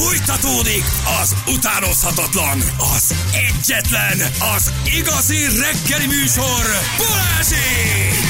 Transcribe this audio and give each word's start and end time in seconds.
Fújtatódik 0.00 0.84
az 1.20 1.34
utánozhatatlan, 1.48 2.58
az 2.94 3.14
egyetlen, 3.32 4.18
az 4.56 4.72
igazi 4.98 5.38
reggeli 5.44 6.06
műsor, 6.06 6.64
Balázsék! 6.98 8.20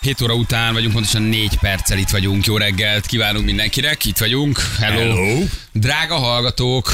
7 0.00 0.20
óra 0.20 0.34
után 0.34 0.72
vagyunk, 0.72 0.92
pontosan 0.92 1.22
4 1.22 1.58
perccel 1.58 1.98
itt 1.98 2.08
vagyunk. 2.08 2.44
Jó 2.44 2.56
reggelt 2.56 3.06
kívánunk 3.06 3.44
mindenkinek, 3.44 4.04
itt 4.04 4.18
vagyunk. 4.18 4.60
Hello. 4.78 4.98
Hello. 4.98 5.42
Drága 5.72 6.16
hallgatók, 6.16 6.92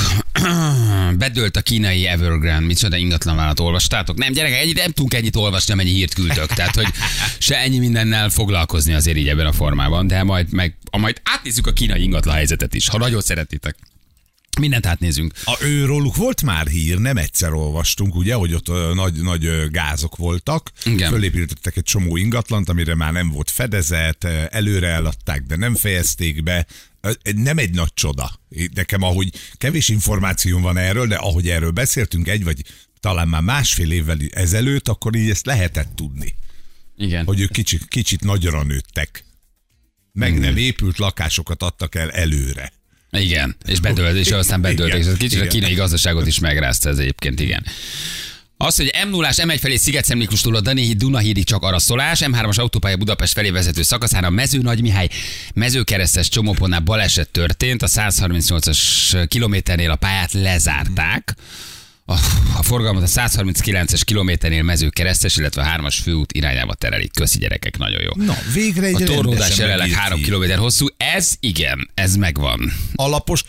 bedőlt 1.19 1.57
a 1.57 1.61
kínai 1.61 2.07
Evergrande, 2.07 2.67
micsoda 2.67 2.97
ingatlan 2.97 3.37
vállalat 3.37 3.61
olvastátok? 3.61 4.17
Nem, 4.17 4.33
gyerekek, 4.33 4.61
ennyit, 4.61 4.77
nem 4.77 4.91
tudunk 4.91 5.15
ennyit 5.15 5.37
olvasni, 5.37 5.73
amennyi 5.73 5.91
hírt 5.91 6.15
küldtök. 6.15 6.47
Tehát, 6.47 6.75
hogy 6.75 6.87
se 7.39 7.57
ennyi 7.57 7.79
mindennel 7.79 8.31
foglalkozni 8.31 8.93
azért 8.93 9.17
így 9.17 9.29
ebben 9.29 9.47
a 9.47 9.53
formában, 9.53 10.07
de 10.07 10.23
majd, 10.23 10.53
meg, 10.53 10.77
majd 10.99 11.21
átnézzük 11.25 11.67
a 11.67 11.73
kínai 11.73 12.03
ingatlan 12.03 12.35
helyzetet 12.35 12.75
is, 12.75 12.89
ha 12.89 12.99
nagyon 12.99 13.21
szeretitek. 13.21 13.77
Mindent 14.61 14.87
átnézünk. 14.87 15.33
A 15.45 15.59
őróluk 15.63 16.17
volt 16.17 16.43
már 16.43 16.67
hír, 16.67 16.99
nem 16.99 17.17
egyszer 17.17 17.53
olvastunk, 17.53 18.15
ugye, 18.15 18.35
hogy 18.35 18.55
ott 18.55 18.69
ö, 18.69 18.93
nagy, 18.95 19.15
nagy 19.23 19.45
ö, 19.45 19.67
gázok 19.71 20.17
voltak. 20.17 20.71
Igen. 20.85 21.11
Fölépítettek 21.11 21.77
egy 21.77 21.83
csomó 21.83 22.17
ingatlant, 22.17 22.69
amire 22.69 22.95
már 22.95 23.13
nem 23.13 23.31
volt 23.31 23.51
fedezet, 23.51 24.25
ö, 24.25 24.43
előre 24.51 24.89
eladták, 24.89 25.43
de 25.43 25.57
nem 25.57 25.75
fejezték 25.75 26.43
be. 26.43 26.67
Nem 27.35 27.59
egy 27.59 27.75
nagy 27.75 27.95
csoda. 27.95 28.41
Nekem, 28.75 29.03
ahogy 29.03 29.31
kevés 29.55 29.89
információm 29.89 30.63
van 30.63 30.77
erről, 30.77 31.07
de 31.07 31.15
ahogy 31.15 31.49
erről 31.49 31.71
beszéltünk 31.71 32.29
egy 32.29 32.45
vagy 32.45 32.65
talán 33.01 33.29
már 33.29 33.43
másfél 33.43 33.91
évvel 33.91 34.19
ezelőtt, 34.31 34.89
akkor 34.89 35.17
így 35.17 35.31
ezt 35.31 35.47
lehetett 35.47 35.93
tudni, 35.95 36.35
Igen. 36.97 37.25
hogy 37.25 37.41
ők 37.41 37.53
kicsit, 37.53 37.89
kicsit 37.89 38.25
nagyra 38.25 38.63
nőttek. 38.63 39.25
Meg 40.13 40.39
nem 40.39 40.57
épült 40.57 40.99
lakásokat 40.99 41.63
adtak 41.63 41.95
el 41.95 42.11
előre. 42.11 42.73
Igen, 43.11 43.57
és 43.65 43.81
bedölt, 43.81 44.17
és 44.17 44.31
aztán 44.31 44.61
bedöltek, 44.61 44.99
és 44.99 45.07
kicsit 45.19 45.41
a 45.41 45.45
Igen. 45.45 45.49
kínai 45.49 45.75
gazdaságot 45.75 46.27
is 46.27 46.39
megrázta 46.39 46.89
ez 46.89 46.99
egyébként, 46.99 47.41
igen. 47.41 47.67
Az, 48.63 48.77
hogy 48.77 48.93
m 49.07 49.09
0 49.09 49.29
M1 49.33 49.59
felé 49.61 49.77
Sziget 49.77 50.15
Miklóstól 50.15 50.57
a 50.57 50.61
Dani 50.61 50.93
Dunahídig 50.93 51.45
csak 51.45 51.63
araszolás, 51.63 52.21
M3-as 52.25 52.59
autópálya 52.59 52.97
Budapest 52.97 53.33
felé 53.33 53.51
vezető 53.51 53.83
szakaszán 53.83 54.25
a 54.25 54.31
Mező 54.31 54.59
Nagy 54.59 54.81
Mihály 54.81 55.09
mezőkeresztes 55.55 56.29
csomópontnál 56.29 56.81
baleset 56.81 57.29
történt, 57.29 57.83
a 57.83 57.87
138-as 57.87 59.25
kilométernél 59.29 59.91
a 59.91 59.97
pályát 59.97 60.33
lezárták. 60.33 61.35
A, 62.05 62.13
a 62.57 62.63
forgalmat 62.63 63.03
a 63.03 63.07
139-es 63.07 64.01
kilométernél 64.05 64.63
mezőkeresztes, 64.63 65.37
illetve 65.37 65.63
a 65.63 65.79
3-as 65.79 65.97
főút 66.03 66.33
irányába 66.33 66.75
terelik. 66.75 67.13
Köszi 67.13 67.39
gyerekek, 67.39 67.79
nagyon 67.79 68.03
jó. 68.03 68.25
Na, 68.25 68.37
végre 68.53 68.87
egy 68.87 69.03
A 69.03 69.05
torlódás 69.05 69.59
jelenleg 69.59 69.79
megírt 69.79 69.99
3 69.99 70.19
hír. 70.19 70.29
km 70.29 70.59
hosszú, 70.59 70.87
ez 70.97 71.35
igen, 71.41 71.91
ez 71.95 72.17
megvan. 72.17 72.73
alapos, 72.95 73.45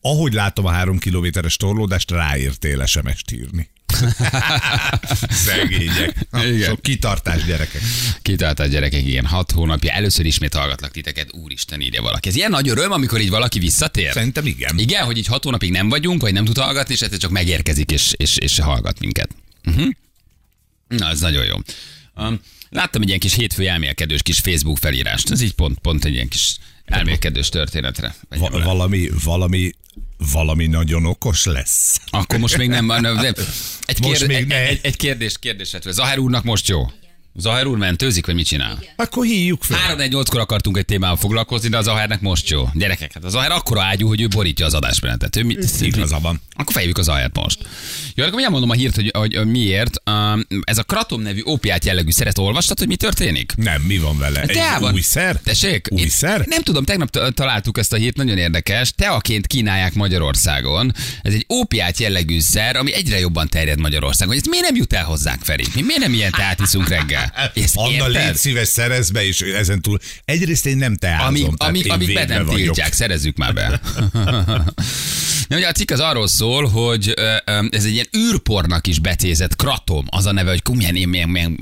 ahogy 0.00 0.32
látom 0.32 0.64
a 0.64 0.70
három 0.70 0.98
kilométeres 0.98 1.56
torlódást, 1.56 2.10
ráértél 2.10 2.86
SMS-t 2.86 3.32
írni. 3.32 3.70
Szegények. 5.46 6.14
Igen. 6.32 6.68
Sok 6.68 6.82
kitartás 6.82 7.44
gyerekek. 7.44 7.82
Kitáltad 8.22 8.70
gyerekek, 8.70 9.06
igen, 9.06 9.26
hat 9.26 9.50
hónapja. 9.50 9.92
Először 9.92 10.26
ismét 10.26 10.54
hallgatlak 10.54 10.90
titeket, 10.90 11.34
úristen, 11.34 11.80
írja 11.80 12.02
valaki. 12.02 12.28
Ez 12.28 12.36
ilyen 12.36 12.50
nagy 12.50 12.68
öröm, 12.68 12.92
amikor 12.92 13.20
így 13.20 13.30
valaki 13.30 13.58
visszatér? 13.58 14.12
Szerintem 14.12 14.46
igen. 14.46 14.78
Igen, 14.78 15.04
hogy 15.04 15.18
így 15.18 15.26
hat 15.26 15.44
hónapig 15.44 15.70
nem 15.70 15.88
vagyunk, 15.88 16.20
vagy 16.20 16.32
nem 16.32 16.44
tud 16.44 16.58
hallgatni, 16.58 16.94
és 16.94 17.00
egyszer 17.00 17.18
csak 17.18 17.30
megérkezik, 17.30 17.90
és, 17.90 18.12
és, 18.16 18.36
és 18.36 18.58
hallgat 18.58 19.00
minket. 19.00 19.30
Uh-huh. 19.64 19.88
Na, 20.88 21.08
ez 21.08 21.20
nagyon 21.20 21.44
jó. 21.44 21.56
Um, 22.24 22.40
láttam 22.70 23.02
egy 23.02 23.08
ilyen 23.08 23.20
kis 23.20 23.34
hétfő 23.34 23.68
elmélkedős 23.68 24.22
kis 24.22 24.38
Facebook 24.38 24.78
felírást. 24.78 25.30
Ez 25.30 25.40
így 25.40 25.52
pont, 25.54 25.78
pont 25.78 26.04
egy 26.04 26.12
ilyen 26.12 26.28
kis 26.28 26.56
elmélkedős 26.84 27.48
történetre. 27.48 28.14
Va- 28.28 28.62
valami, 28.62 29.08
valami, 29.24 29.72
valami 30.32 30.66
nagyon 30.66 31.06
okos 31.06 31.44
lesz. 31.44 32.00
Akkor 32.10 32.38
most 32.38 32.56
még 32.56 32.68
nem 32.68 32.86
van. 32.86 33.06
Egy, 33.06 34.00
kérd, 34.00 34.30
egy, 34.30 34.50
egy, 34.50 34.80
egy 34.82 34.96
kérdés, 34.96 35.38
kérdés. 35.38 35.74
Zahár 35.82 36.18
úrnak 36.18 36.44
most 36.44 36.68
jó? 36.68 36.86
Zahár 37.40 37.66
úr 37.66 37.78
mentőzik, 37.78 38.26
vagy 38.26 38.34
mit 38.34 38.46
csinál? 38.46 38.78
Akkor 38.96 39.24
hívjuk 39.24 39.62
fel. 39.62 39.78
3 39.78 40.00
1 40.00 40.10
8 40.10 40.28
kor 40.28 40.40
akartunk 40.40 40.76
egy 40.76 40.84
témával 40.84 41.16
foglalkozni, 41.16 41.68
de 41.68 41.76
az 41.76 41.84
Zahárnak 41.84 42.20
most 42.20 42.48
jó. 42.48 42.68
Gyerekek, 42.74 43.12
hát 43.12 43.24
az 43.24 43.32
Zahár 43.32 43.50
akkora 43.50 43.82
ágyú, 43.82 44.08
hogy 44.08 44.20
ő 44.20 44.28
borítja 44.28 44.66
az 44.66 44.74
adásmenetet. 44.74 45.36
Ő 45.36 45.44
mit, 45.44 45.70
Igaza 45.80 46.18
van. 46.18 46.40
Akkor 46.56 46.72
fejjük 46.72 46.98
az 46.98 47.04
Zahát 47.04 47.36
most. 47.36 47.58
Jó, 48.14 48.24
akkor 48.24 48.40
mindjárt 48.40 48.50
mondom 48.50 48.70
a 48.70 48.72
hírt, 48.72 48.94
hogy, 48.94 49.10
hogy, 49.14 49.46
miért. 49.46 50.02
Um, 50.10 50.46
ez 50.64 50.78
a 50.78 50.82
Kratom 50.82 51.20
nevű 51.20 51.40
opiát 51.44 51.84
jellegű 51.84 52.10
szeret 52.10 52.38
olvastad, 52.38 52.78
hogy 52.78 52.86
mi 52.88 52.96
történik? 52.96 53.52
Nem, 53.56 53.82
mi 53.82 53.98
van 53.98 54.18
vele? 54.18 54.40
Egy 54.40 54.56
Teában. 54.56 54.92
új 54.92 55.00
szer? 55.00 55.40
Tessék? 55.44 55.88
Új 55.90 56.08
szer? 56.08 56.44
Nem 56.46 56.62
tudom, 56.62 56.84
tegnap 56.84 57.34
találtuk 57.34 57.78
ezt 57.78 57.92
a 57.92 57.96
hírt, 57.96 58.16
nagyon 58.16 58.38
érdekes. 58.38 58.92
Teaként 58.96 59.46
kínálják 59.46 59.94
Magyarországon. 59.94 60.94
Ez 61.22 61.32
egy 61.32 61.46
ópiát 61.52 61.98
jellegű 61.98 62.40
szer, 62.40 62.76
ami 62.76 62.94
egyre 62.94 63.18
jobban 63.18 63.48
terjed 63.48 63.78
Magyarországon. 63.78 64.34
Ez 64.34 64.46
miért 64.46 64.64
nem 64.64 64.76
jut 64.76 64.92
el 64.92 65.04
hozzánk, 65.04 65.42
Feri? 65.42 65.64
Mi 65.74 65.82
miért 65.82 66.00
nem 66.00 66.12
ilyen 66.12 66.32
teát 66.32 66.60
iszunk 66.60 66.88
reggel? 66.88 67.27
Ezt 67.54 67.76
Anna, 67.76 67.90
érted? 67.90 68.12
légy 68.12 68.36
szíves, 68.36 68.68
szerez 68.68 69.10
be, 69.10 69.26
és 69.26 69.40
ezen 69.40 69.80
túl. 69.82 69.98
Egyrészt 70.24 70.66
én 70.66 70.76
nem 70.76 70.96
teázom, 70.96 71.26
Amíg, 71.26 71.46
amíg, 71.56 71.90
amíg 71.90 72.14
be 72.14 72.24
nem 72.24 72.44
vagyok. 72.44 72.60
tiltják, 72.60 72.92
szerezzük 72.92 73.36
már 73.36 73.52
be. 73.54 73.80
Na, 75.48 75.56
ugye 75.56 75.68
a 75.68 75.72
cikk 75.72 75.90
az 75.90 76.00
arról 76.00 76.28
szól, 76.28 76.66
hogy 76.68 77.14
ez 77.70 77.84
egy 77.84 77.92
ilyen 77.92 78.08
űrpornak 78.16 78.86
is 78.86 78.98
becézett 78.98 79.56
kratom, 79.56 80.04
az 80.08 80.26
a 80.26 80.32
neve, 80.32 80.50
hogy 80.50 80.76
milyen, 80.76 81.08
milyen, 81.08 81.28
milyen, 81.28 81.58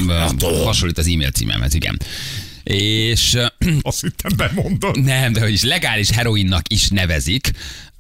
hasonlít 0.65 0.99
az 0.99 1.07
e-mail 1.07 1.31
címemhez, 1.31 1.75
igen. 1.75 2.01
És 2.65 3.39
Azt 3.83 4.01
hittem 4.01 4.33
bemondod. 4.37 5.05
nem, 5.05 5.33
de 5.33 5.41
hogy 5.41 5.53
is 5.53 5.63
legális 5.63 6.11
heroinnak 6.11 6.73
is 6.73 6.89
nevezik. 6.89 7.51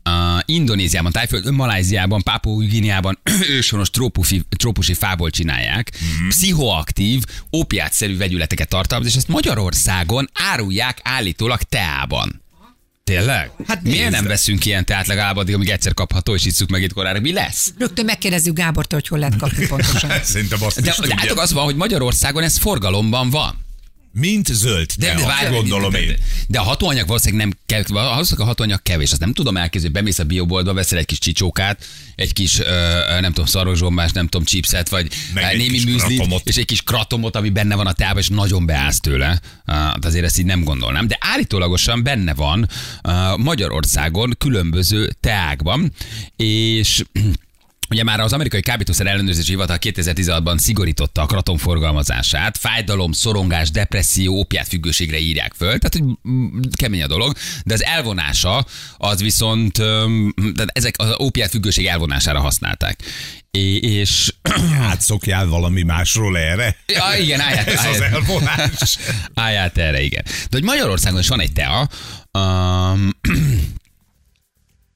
Uh, 0.06 0.12
Indonéziában, 0.44 1.12
Tájföldön, 1.12 1.54
Maláziában, 1.54 2.22
Pápua 2.22 2.54
Guineában 2.54 3.18
őshonos 3.56 3.90
trópusi, 3.90 4.42
trópusi 4.56 4.94
fából 4.94 5.30
csinálják. 5.30 5.92
Mm. 6.22 6.28
Pszichoaktív, 6.28 7.22
opiátszerű 7.50 8.16
vegyületeket 8.16 8.68
tartalmaz, 8.68 9.08
és 9.08 9.14
ezt 9.14 9.28
Magyarországon 9.28 10.28
árulják 10.52 11.00
állítólag 11.02 11.62
teában. 11.62 12.42
Tényleg? 13.04 13.50
Hát 13.66 13.82
miért 13.82 13.98
nézd. 13.98 14.10
nem 14.10 14.24
veszünk 14.24 14.64
ilyen 14.64 14.84
teát 14.84 15.06
legalább 15.06 15.36
addig, 15.36 15.54
amíg 15.54 15.68
egyszer 15.68 15.94
kapható, 15.94 16.34
és 16.34 16.44
isszuk 16.44 16.70
meg 16.70 16.82
itt 16.82 16.92
korára? 16.92 17.20
Mi 17.20 17.32
lesz? 17.32 17.72
Rögtön 17.78 18.04
megkérdezzük 18.04 18.56
Gábortól, 18.56 18.98
hogy 18.98 19.08
hol 19.08 19.18
lehet 19.18 19.36
kapni 19.36 19.66
pontosan. 19.76 20.10
Szerintem 20.22 20.62
azt 20.62 20.80
De, 20.80 20.90
is 20.90 20.96
de 20.96 21.02
tudja. 21.02 21.16
átok 21.20 21.38
az 21.38 21.52
van, 21.52 21.64
hogy 21.64 21.76
Magyarországon 21.76 22.42
ez 22.42 22.56
forgalomban 22.58 23.30
van. 23.30 23.65
Mint 24.18 24.46
zöld 24.46 24.90
De, 24.98 25.14
de, 25.14 25.26
várj, 25.26 25.54
gondolom 25.54 25.90
de, 25.90 26.02
én. 26.02 26.16
de, 26.48 26.58
a 26.58 26.62
hatóanyag 26.62 27.06
valószínűleg 27.06 27.46
nem 27.46 27.56
kell, 27.66 27.82
valószínűleg 27.88 28.46
a 28.46 28.48
hatóanyag 28.48 28.82
kevés, 28.82 29.10
azt 29.10 29.20
nem 29.20 29.32
tudom 29.32 29.56
elképzelni, 29.56 29.94
bemész 29.94 30.18
a 30.18 30.24
bioboltba, 30.24 30.74
veszel 30.74 30.98
egy 30.98 31.04
kis 31.06 31.18
csicsókát, 31.18 31.84
egy 32.14 32.32
kis, 32.32 32.58
ö, 32.58 32.64
nem 33.20 33.32
tudom, 33.32 33.46
szarvasgombás, 33.46 34.12
nem 34.12 34.28
tudom, 34.28 34.46
chipset, 34.46 34.88
vagy 34.88 35.08
Meg 35.34 35.56
némi 35.56 35.80
műzlit, 35.84 36.18
kratomot. 36.18 36.48
és 36.48 36.56
egy 36.56 36.64
kis 36.64 36.82
kratomot, 36.82 37.36
ami 37.36 37.50
benne 37.50 37.74
van 37.74 37.86
a 37.86 37.92
teában, 37.92 38.18
és 38.18 38.28
nagyon 38.28 38.66
beállsz 38.66 39.00
tőle. 39.00 39.40
Uh, 39.66 39.76
azért 40.00 40.24
ezt 40.24 40.38
így 40.38 40.44
nem 40.44 40.64
gondolnám. 40.64 41.06
De 41.06 41.16
állítólagosan 41.20 42.02
benne 42.02 42.34
van 42.34 42.68
Magyarországon 43.36 44.34
különböző 44.38 45.10
teákban, 45.20 45.92
és 46.36 47.04
Ugye 47.90 48.02
már 48.04 48.20
az 48.20 48.32
amerikai 48.32 48.60
kábítószer 48.60 49.06
ellenőrzési 49.06 49.48
hivatal 49.50 49.76
2016-ban 49.80 50.58
szigorította 50.58 51.22
a 51.22 51.26
kratom 51.26 51.56
forgalmazását, 51.56 52.56
fájdalom, 52.56 53.12
szorongás, 53.12 53.70
depresszió, 53.70 54.38
opiát 54.38 54.68
függőségre 54.68 55.18
írják 55.18 55.54
föl, 55.56 55.78
tehát 55.78 55.92
hogy 55.92 56.30
mm, 56.30 56.60
kemény 56.76 57.02
a 57.02 57.06
dolog, 57.06 57.36
de 57.64 57.74
az 57.74 57.84
elvonása 57.84 58.66
az 58.96 59.20
viszont, 59.22 59.72
tehát 59.72 60.70
ezek 60.72 60.94
az 60.98 61.14
opiát 61.16 61.50
függőség 61.50 61.86
elvonására 61.86 62.40
használták. 62.40 63.00
É- 63.50 63.82
És 63.82 64.32
Átszokjál 64.90 65.46
valami 65.46 65.82
másról 65.82 66.38
erre? 66.38 66.76
Ja, 66.86 67.04
igen, 67.20 67.40
állját, 67.40 67.66
Ez 67.66 67.78
az 67.78 67.84
állját, 67.84 68.02
elvonás. 68.12 68.98
állját 69.34 69.78
erre, 69.78 70.02
igen. 70.02 70.24
De 70.24 70.48
hogy 70.50 70.62
Magyarországon 70.64 71.20
is 71.20 71.28
van 71.28 71.40
egy 71.40 71.52
tea, 71.52 71.88
um, 72.32 73.10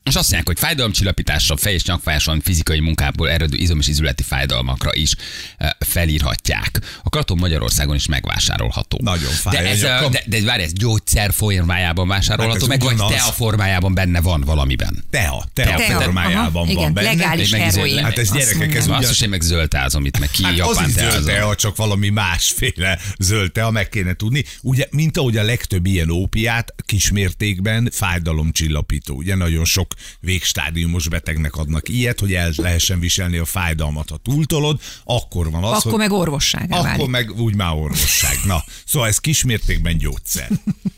és 0.02 0.14
azt 0.17 0.31
mondják, 0.31 0.47
hogy 0.47 0.58
fájdalomcsillapítással, 0.58 1.56
fej- 1.56 1.75
és 1.75 1.85
nyakfájáson, 1.85 2.41
fizikai 2.41 2.81
munkából 2.81 3.31
eredő 3.31 3.56
izom- 3.56 3.81
és 3.81 3.88
izületi 3.88 4.23
fájdalmakra 4.23 4.91
is 4.94 5.12
eh, 5.56 5.70
felírhatják. 5.79 6.81
A 7.02 7.08
kratom 7.08 7.38
Magyarországon 7.38 7.94
is 7.94 8.06
megvásárolható. 8.06 8.99
Nagyon 9.02 9.31
fáj 9.31 9.56
de 9.62 9.69
a 9.69 9.70
ez, 9.70 9.81
nyakam. 9.82 10.11
de, 10.11 10.23
de 10.26 10.43
várj, 10.44 10.62
ez 10.62 10.73
gyógyszer 10.73 11.32
formájában 11.32 12.08
vásárolható, 12.08 12.62
ez 12.62 12.69
meg 12.69 12.81
vagy 12.82 12.97
tea 12.97 13.19
formájában 13.19 13.94
benne 13.94 14.20
van 14.20 14.41
valamiben. 14.41 15.05
Tea, 15.11 15.44
tea, 15.52 15.76
Tea. 15.76 16.00
formájában 16.00 16.37
Aha, 16.41 16.50
van 16.50 16.69
igen, 16.69 16.93
benne. 16.94 17.08
legális 17.08 17.50
Még 17.50 17.61
meg 17.61 17.70
heroin. 17.73 18.05
Hát 18.05 18.19
ez 18.19 18.31
gyerekek, 18.32 18.75
ez 18.75 18.87
ugyan- 18.87 19.05
Azt, 19.05 19.23
én 19.23 19.29
meg 19.29 19.41
zöldtázom 19.41 20.05
itt, 20.05 20.19
meg 20.19 20.31
ki 20.31 20.43
Hát 20.43 20.52
az 20.52 20.58
japán 20.58 20.88
is 20.88 20.94
zöld 20.94 21.25
tea, 21.25 21.55
csak 21.55 21.76
valami 21.76 22.08
másféle 22.08 22.99
zöld 23.19 23.52
tea, 23.52 23.70
meg 23.70 23.88
kéne 23.88 24.14
tudni. 24.14 24.44
Ugye, 24.62 24.87
mint 24.91 25.17
ahogy 25.17 25.37
a 25.37 25.43
legtöbb 25.43 25.87
ilyen 25.87 26.11
ópiát 26.11 26.75
kismértékben 26.87 27.88
fájdalomcsillapító. 27.93 29.14
Ugye 29.14 29.35
nagyon 29.35 29.64
sok 29.64 29.94
végstádiumos 30.20 31.08
betegnek 31.08 31.55
adnak 31.56 31.88
ilyet, 31.88 32.20
hogy 32.20 32.35
el 32.35 32.52
lehessen 32.56 33.00
viselni 33.00 33.37
a 33.37 33.44
fájdalmat, 33.44 34.08
ha 34.11 34.17
túltolod, 34.17 34.81
akkor 35.05 35.50
van 35.50 35.64
az, 35.64 35.79
Akkor 35.79 35.91
hogy... 35.91 36.00
meg 36.00 36.12
orvosságá 36.12 36.76
Akkor 36.76 36.88
válik. 36.88 37.06
meg 37.06 37.41
úgy 37.41 37.55
már 37.55 37.75
orvosság. 37.75 38.37
Na, 38.44 38.64
szóval 38.85 39.08
ez 39.08 39.19
kismértékben 39.19 39.99
gyógyszer. 39.99 40.49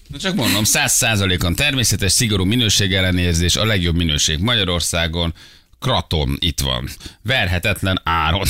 Na 0.09 0.19
Csak 0.19 0.35
mondom, 0.35 0.65
száz 0.65 0.93
százalékon 0.93 1.55
természetes, 1.55 2.13
szigorú 2.13 2.45
minőség 2.45 2.93
ellenérzés, 2.93 3.57
a 3.57 3.65
legjobb 3.65 3.97
minőség 3.97 4.39
Magyarországon. 4.39 5.35
Kratom 5.81 6.37
itt 6.39 6.61
van. 6.61 6.89
Verhetetlen 7.23 8.01
áron. 8.05 8.47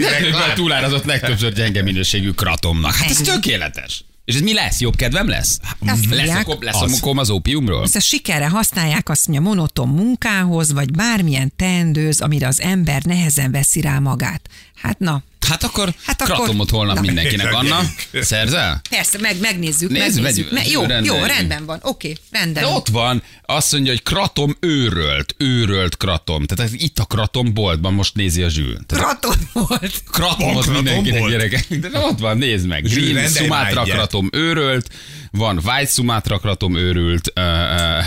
Legtöbben 0.00 0.54
túlárazott 0.54 1.04
legtöbbször 1.04 1.52
gyenge 1.52 1.82
minőségű 1.82 2.30
kratomnak. 2.30 2.94
Hát 2.94 3.10
ez 3.10 3.16
tökéletes. 3.16 4.04
És 4.24 4.34
ez 4.34 4.40
mi 4.40 4.54
lesz? 4.54 4.80
Jobb 4.80 4.96
kedvem 4.96 5.28
lesz? 5.28 5.58
Azt 5.86 6.10
Lesz, 6.10 6.28
a, 6.46 6.56
lesz 6.60 7.02
a 7.02 7.10
az 7.16 7.30
ópiumról? 7.30 7.82
Ezt 7.82 7.96
a 7.96 8.00
sikerre 8.00 8.48
használják 8.48 9.08
azt 9.08 9.28
mondja 9.28 9.48
monoton 9.48 9.88
munkához, 9.88 10.72
vagy 10.72 10.90
bármilyen 10.90 11.52
teendőz, 11.56 12.20
amire 12.20 12.46
az 12.46 12.60
ember 12.60 13.02
nehezen 13.02 13.50
veszi 13.50 13.80
rá 13.80 13.98
magát. 13.98 14.48
Hát 14.74 14.98
na, 14.98 15.22
Hát 15.48 15.62
akkor, 15.64 15.94
Hát 16.06 16.22
akkor- 16.22 16.36
kratomot 16.36 16.70
holnap 16.70 16.94
Na. 16.94 17.00
mindenkinek, 17.00 17.52
Anna. 17.60 17.80
Szerzel? 18.20 18.80
persze, 18.90 19.18
meg, 19.20 19.40
megnézzük, 19.40 19.90
Nézd, 19.90 20.02
megnézzük. 20.22 20.50
vegyük. 20.50 20.52
Me, 20.52 20.70
jó, 20.72 20.80
jó, 20.80 20.86
Rendeljük. 20.86 21.26
rendben 21.26 21.64
van, 21.64 21.78
oké, 21.82 22.16
rendben. 22.30 22.62
De 22.62 22.68
ott 22.68 22.88
van, 22.88 23.22
azt 23.46 23.72
mondja, 23.72 23.92
hogy 23.92 24.02
kratom 24.02 24.56
őrölt, 24.60 25.34
őrölt 25.38 25.96
kratom. 25.96 26.46
Tehát 26.46 26.72
itt 26.74 26.98
a 26.98 27.04
kratom 27.04 27.54
boltban 27.54 27.92
most 27.94 28.14
nézi 28.14 28.42
a 28.42 28.48
zsűl. 28.48 28.78
Tehát 28.86 29.04
Raton 29.04 29.36
volt. 29.52 30.02
kratom 30.10 30.56
az 30.56 30.64
kratom 30.64 30.82
mindenkinek 30.84 31.18
bolt? 31.20 31.30
gyerekek. 31.32 31.66
De 31.78 31.98
ott 31.98 32.18
van, 32.18 32.38
nézd 32.38 32.66
meg. 32.66 32.82
Green 32.82 33.28
Sumatra 33.28 33.82
egyet. 33.82 33.94
kratom 33.94 34.28
őrölt, 34.32 34.88
van 35.30 35.60
White 35.64 35.90
Sumatra 35.90 36.38
kratom 36.38 36.76
őrült, 36.76 37.32
uh, 37.36 37.44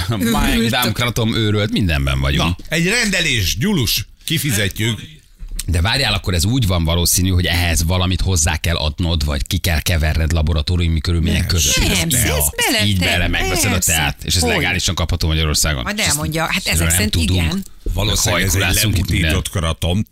uh, 0.09 0.17
Mike 0.17 0.53
Őrült. 0.55 0.69
Dam 0.69 0.93
kratom 0.93 1.35
őrölt, 1.35 1.71
mindenben 1.71 2.19
vagyunk. 2.19 2.57
Na, 2.57 2.65
egy 2.69 2.87
rendelés, 2.87 3.57
Gyulus, 3.57 4.05
kifizetjük. 4.25 4.99
De 5.69 5.81
várjál, 5.81 6.13
akkor 6.13 6.33
ez 6.33 6.45
úgy 6.45 6.67
van 6.67 6.83
valószínű, 6.83 7.29
hogy 7.29 7.45
ehhez 7.45 7.83
valamit 7.83 8.21
hozzá 8.21 8.55
kell 8.57 8.75
adnod, 8.75 9.25
vagy 9.25 9.47
ki 9.47 9.57
kell 9.57 9.79
keverned 9.81 10.31
laboratóriumi 10.31 10.99
körülmények 10.99 11.45
között. 11.45 11.77
Nem, 11.77 11.91
ez 11.91 11.99
bele- 12.11 12.85
Így 12.85 12.99
bele 12.99 13.27
megveszed 13.27 13.73
a 13.73 13.77
teát, 13.79 14.23
és 14.23 14.35
ez 14.35 14.41
Hogy? 14.41 14.51
legálisan 14.51 14.95
kapható 14.95 15.27
Magyarországon. 15.27 15.83
Majd 15.83 15.97
És 15.97 16.03
ezt- 16.03 16.11
elmondja, 16.15 16.43
hát 16.45 16.65
ezek 16.65 16.79
nem 16.87 16.89
szerint 16.89 17.11
tudunk. 17.11 17.41
igen. 17.43 17.65
Valószínűleg 17.93 18.43
ez 18.45 18.55
egy 18.55 18.73
lebutított 18.83 19.49
kratom. 19.49 20.05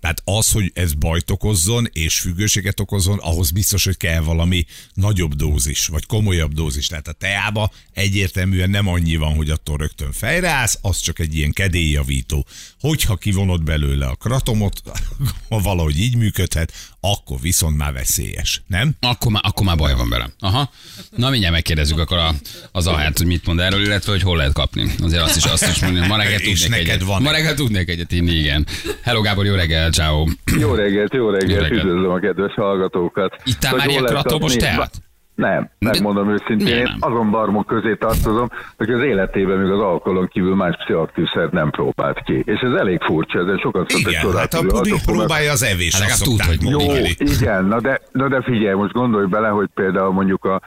Tehát 0.00 0.22
az, 0.24 0.50
hogy 0.50 0.70
ez 0.74 0.92
bajt 0.92 1.30
okozzon 1.30 1.88
és 1.92 2.18
függőséget 2.18 2.80
okozzon, 2.80 3.18
ahhoz 3.18 3.50
biztos, 3.50 3.84
hogy 3.84 3.96
kell 3.96 4.20
valami 4.20 4.66
nagyobb 4.94 5.34
dózis, 5.34 5.86
vagy 5.86 6.06
komolyabb 6.06 6.52
dózis. 6.52 6.86
Tehát 6.86 7.08
a 7.08 7.12
teába 7.12 7.70
egyértelműen 7.92 8.70
nem 8.70 8.88
annyi 8.88 9.16
van, 9.16 9.34
hogy 9.34 9.50
attól 9.50 9.76
rögtön 9.76 10.12
fejreállsz, 10.12 10.78
az 10.82 10.98
csak 11.00 11.18
egy 11.18 11.36
ilyen 11.36 11.52
kedélyjavító. 11.52 12.46
Hogyha 12.80 13.16
kivonod 13.16 13.62
belőle 13.62 14.06
a 14.06 14.14
kratomot, 14.14 14.82
ha 15.48 15.58
valahogy 15.60 16.00
így 16.00 16.16
működhet, 16.16 16.72
akkor 17.00 17.40
viszont 17.40 17.76
már 17.76 17.92
veszélyes, 17.92 18.62
nem? 18.66 18.94
Akkor 19.00 19.32
már, 19.32 19.42
akkor 19.46 19.66
már 19.66 19.76
baj 19.76 19.94
van 19.94 20.08
vele. 20.08 20.30
Aha. 20.38 20.70
Na 21.16 21.30
mindjárt 21.30 21.54
megkérdezzük 21.54 21.98
akkor 21.98 22.18
a, 22.18 22.34
az 22.72 22.86
ahát, 22.86 23.18
hogy 23.18 23.26
mit 23.26 23.46
mond 23.46 23.60
erről, 23.60 23.84
illetve 23.84 24.12
hogy 24.12 24.22
hol 24.22 24.36
lehet 24.36 24.52
kapni. 24.52 24.94
Azért 25.02 25.22
azt 25.22 25.36
is, 25.36 25.44
azt 25.44 25.66
is 25.68 25.78
mondani, 25.78 26.06
ma 26.06 26.16
reggel 26.16 26.40
És 26.50 26.60
tudnék 26.60 26.68
neked 26.78 26.94
egyet. 26.94 27.06
van. 27.06 27.22
Ma 27.22 27.30
reggel 27.30 27.54
tudnék 27.54 27.88
egyet 27.88 28.12
inni, 28.12 28.32
igen. 28.32 28.66
Hello 29.02 29.20
Gábor, 29.20 29.46
jó 29.46 29.54
reggel, 29.54 29.89
ciao. 29.90 30.24
Jó 30.58 30.74
reggelt, 30.74 31.14
jó 31.14 31.30
reggelt, 31.30 31.50
Jó 31.50 31.58
reggelt. 31.60 31.84
üdvözlöm 31.84 32.10
a 32.10 32.18
kedves 32.18 32.54
hallgatókat. 32.54 33.36
Hogy 33.44 33.76
már 33.76 33.88
ilyen 33.88 34.04
kratomos 34.04 34.56
teát? 34.56 34.90
Nem, 35.34 35.70
megmondom 35.78 36.30
őszintén, 36.30 36.66
miért 36.66 36.88
én 36.88 36.96
azon 37.00 37.30
barmok 37.30 37.66
közé 37.66 37.94
tartozom, 37.94 38.48
hogy 38.76 38.90
az 38.90 39.02
életében 39.02 39.58
még 39.58 39.70
az 39.70 39.80
alkoholon 39.80 40.28
kívül 40.28 40.54
más 40.54 40.76
pszichoaktív 40.76 41.24
szert 41.34 41.52
nem 41.52 41.70
próbált 41.70 42.22
ki. 42.24 42.42
És 42.46 42.60
ez 42.60 42.72
elég 42.72 43.00
furcsa, 43.02 43.38
ezen 43.38 43.58
sokat 43.58 43.90
szokott 43.90 44.12
Igen, 44.12 44.36
hát 44.36 44.54
a 44.54 44.64
puding 44.66 45.00
próbálja 45.04 45.52
az 45.52 45.62
evés, 45.62 45.94
Hát 45.94 46.10
azt 46.10 46.26
legalább 46.26 46.56
tud, 46.58 46.70
hogy 46.70 46.70
Jó, 46.70 47.04
igen, 47.18 47.64
na 47.64 47.80
de, 47.80 48.00
na 48.12 48.28
de 48.28 48.42
figyelj, 48.42 48.74
most 48.74 48.92
gondolj 48.92 49.26
bele, 49.26 49.48
hogy 49.48 49.68
például 49.74 50.12
mondjuk 50.12 50.44
a 50.44 50.60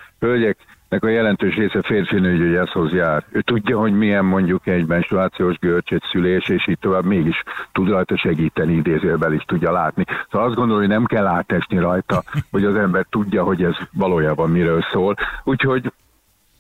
hölgyeknek 1.00 1.04
a 1.04 1.10
jelentős 1.10 1.56
része 1.56 1.82
férfi 1.82 2.20
nőgyógyászhoz 2.20 2.92
jár. 2.92 3.24
Ő 3.32 3.42
tudja, 3.42 3.80
hogy 3.80 3.94
milyen 3.94 4.26
mondjuk 4.26 4.68
egy 4.68 4.86
menstruációs 4.86 5.58
görcs, 5.60 5.92
egy 5.92 6.04
szülés, 6.12 6.48
és 6.50 6.68
így 6.68 6.80
tovább 6.80 7.06
mégis 7.06 7.44
tud 7.72 7.90
rajta 7.90 8.18
segíteni, 8.18 8.74
idézőben 8.74 9.34
is 9.34 9.44
tudja 9.46 9.72
látni. 9.72 10.04
Szóval 10.32 10.48
azt 10.48 10.56
gondolom, 10.58 10.82
hogy 10.82 10.92
nem 10.92 11.06
kell 11.06 11.26
átesni 11.26 11.78
rajta, 11.78 12.24
hogy 12.52 12.66
az 12.66 12.76
ember 12.76 13.06
tudja, 13.10 13.44
hogy 13.44 13.64
ez 13.64 13.76
valójában 13.92 14.50
miről 14.50 14.86
szól. 14.92 15.16
Úgyhogy 15.44 15.82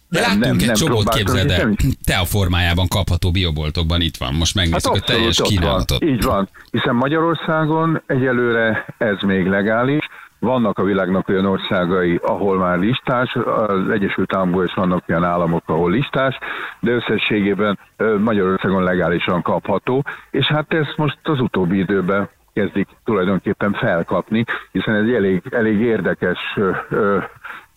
De 0.09 0.19
nem, 0.19 0.21
láttunk 0.30 0.44
nem, 0.45 0.57
egy 0.59 0.65
nem 0.65 0.75
csomót, 0.75 0.95
próbálkozom, 0.95 1.25
képzeld 1.25 1.50
el. 1.50 1.57
semmi- 1.57 1.97
Te 2.06 2.18
a 2.18 2.25
formájában 2.25 2.88
kapható 2.88 3.31
bioboltokban 3.31 4.01
itt 4.01 4.18
van. 4.18 4.33
Most 4.33 4.56
megnézzük 4.56 4.94
a 4.94 5.00
teljes 5.00 5.41
kínálatot. 5.44 6.00
Van. 6.00 6.09
Így 6.09 6.24
van. 6.24 6.50
Hiszen 6.71 6.95
Magyarországon 6.95 8.01
egyelőre 8.06 8.86
ez 8.97 9.18
még 9.21 9.47
legális. 9.47 10.07
Vannak 10.43 10.79
a 10.79 10.83
világnak 10.83 11.29
olyan 11.29 11.45
országai, 11.45 12.19
ahol 12.23 12.57
már 12.57 12.77
listás, 12.77 13.35
az 13.35 13.89
Egyesült 13.89 14.35
Államokban 14.35 14.65
is 14.65 14.73
vannak 14.73 15.03
olyan 15.09 15.23
államok, 15.23 15.63
ahol 15.65 15.91
listás, 15.91 16.37
de 16.79 16.91
összességében 16.91 17.79
Magyarországon 18.19 18.83
legálisan 18.83 19.41
kapható, 19.41 20.03
és 20.31 20.45
hát 20.47 20.73
ezt 20.73 20.97
most 20.97 21.17
az 21.23 21.39
utóbbi 21.39 21.77
időben 21.77 22.29
kezdik 22.53 22.87
tulajdonképpen 23.03 23.73
felkapni, 23.73 24.43
hiszen 24.71 24.95
ez 24.95 25.03
egy 25.03 25.13
elég, 25.13 25.41
elég 25.49 25.79
érdekes 25.79 26.39
ö, 26.55 26.71
ö, 26.89 27.17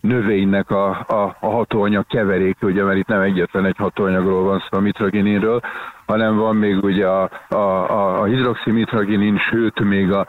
növénynek 0.00 0.70
a, 0.70 0.88
a, 0.88 1.37
a 1.40 1.46
hatóanyag 1.46 2.06
keverék, 2.06 2.56
ugye, 2.62 2.84
mert 2.84 2.98
itt 2.98 3.06
nem 3.06 3.20
egyetlen 3.20 3.64
egy 3.64 3.76
hatóanyagról 3.76 4.43
van 4.43 4.58
szó, 4.58 4.78
a 4.78 4.81
mitragininről, 4.81 5.60
hanem 6.06 6.37
van 6.37 6.56
még 6.56 6.84
ugye 6.84 7.06
a, 7.06 7.31
a, 7.48 7.56
a, 7.56 8.20
a 8.20 8.25
hidroximitraginin, 8.25 9.38
sőt 9.38 9.81
még 9.81 10.12
a 10.12 10.26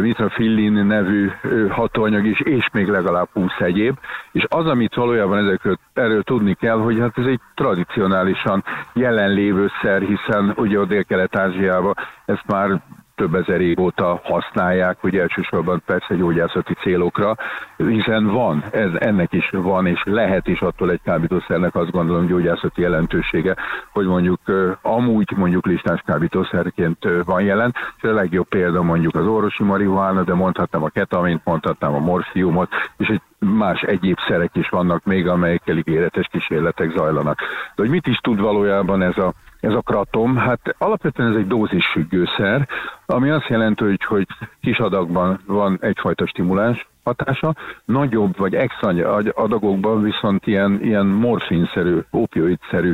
mitrafillin 0.00 0.72
nevű 0.72 1.30
hatóanyag 1.68 2.26
is, 2.26 2.40
és 2.40 2.68
még 2.72 2.88
legalább 2.88 3.28
20 3.32 3.50
egyéb. 3.58 3.98
És 4.32 4.44
az, 4.48 4.66
amit 4.66 4.94
valójában 4.94 5.38
ezekről 5.38 5.78
erről 5.92 6.22
tudni 6.22 6.54
kell, 6.54 6.78
hogy 6.78 6.98
hát 6.98 7.18
ez 7.18 7.26
egy 7.26 7.40
tradicionálisan 7.54 8.64
jelenlévő 8.92 9.70
szer, 9.82 10.02
hiszen 10.02 10.52
ugye 10.56 10.78
a 10.78 10.84
Dél-Kelet-Ázsiában 10.84 11.94
ezt 12.24 12.46
már 12.46 12.80
több 13.18 13.34
ezer 13.34 13.60
év 13.60 13.80
óta 13.80 14.20
használják, 14.24 14.96
hogy 15.00 15.16
elsősorban 15.16 15.82
persze 15.86 16.14
gyógyászati 16.14 16.74
célokra, 16.74 17.36
hiszen 17.76 18.26
van, 18.26 18.64
ez 18.70 18.90
ennek 18.98 19.32
is 19.32 19.50
van, 19.50 19.86
és 19.86 20.02
lehet 20.04 20.48
is 20.48 20.60
attól 20.60 20.90
egy 20.90 21.00
kábítószernek 21.04 21.74
azt 21.74 21.90
gondolom 21.90 22.26
gyógyászati 22.26 22.80
jelentősége, 22.80 23.56
hogy 23.92 24.06
mondjuk 24.06 24.40
amúgy 24.82 25.32
mondjuk 25.36 25.66
listás 25.66 26.02
kábítószerként 26.06 26.98
van 27.24 27.42
jelen, 27.42 27.74
és 27.96 28.02
a 28.02 28.12
legjobb 28.12 28.48
példa 28.48 28.82
mondjuk 28.82 29.14
az 29.14 29.26
orvosi 29.26 29.62
marihuána, 29.62 30.22
de 30.22 30.34
mondhatnám 30.34 30.82
a 30.82 30.88
ketamint, 30.88 31.44
mondhatnám 31.44 31.94
a 31.94 31.98
morfiumot, 31.98 32.68
és 32.96 33.08
egy 33.08 33.20
más 33.38 33.82
egyéb 33.82 34.18
szerek 34.28 34.50
is 34.56 34.68
vannak 34.68 35.04
még, 35.04 35.28
amelyekkel 35.28 35.76
ígéretes 35.76 36.28
kísérletek 36.30 36.90
zajlanak. 36.96 37.38
De 37.74 37.82
hogy 37.82 37.90
mit 37.90 38.06
is 38.06 38.16
tud 38.16 38.40
valójában 38.40 39.02
ez 39.02 39.16
a 39.16 39.32
ez 39.60 39.72
a 39.72 39.80
kratom, 39.80 40.36
hát 40.36 40.74
alapvetően 40.78 41.30
ez 41.30 41.36
egy 41.36 41.46
dózisfüggőszer, 41.46 42.68
ami 43.06 43.30
azt 43.30 43.48
jelenti, 43.48 43.84
hogy, 43.84 44.04
hogy 44.04 44.26
kis 44.60 44.78
adagban 44.78 45.40
van 45.46 45.78
egyfajta 45.80 46.26
stimuláns 46.26 46.86
hatása, 47.04 47.54
nagyobb 47.84 48.36
vagy 48.36 48.54
extra 48.54 48.88
adagokban 49.34 50.02
viszont 50.02 50.46
ilyen, 50.46 50.78
ilyen 50.82 51.06
morfinszerű, 51.06 51.98
opioidszerű 52.10 52.92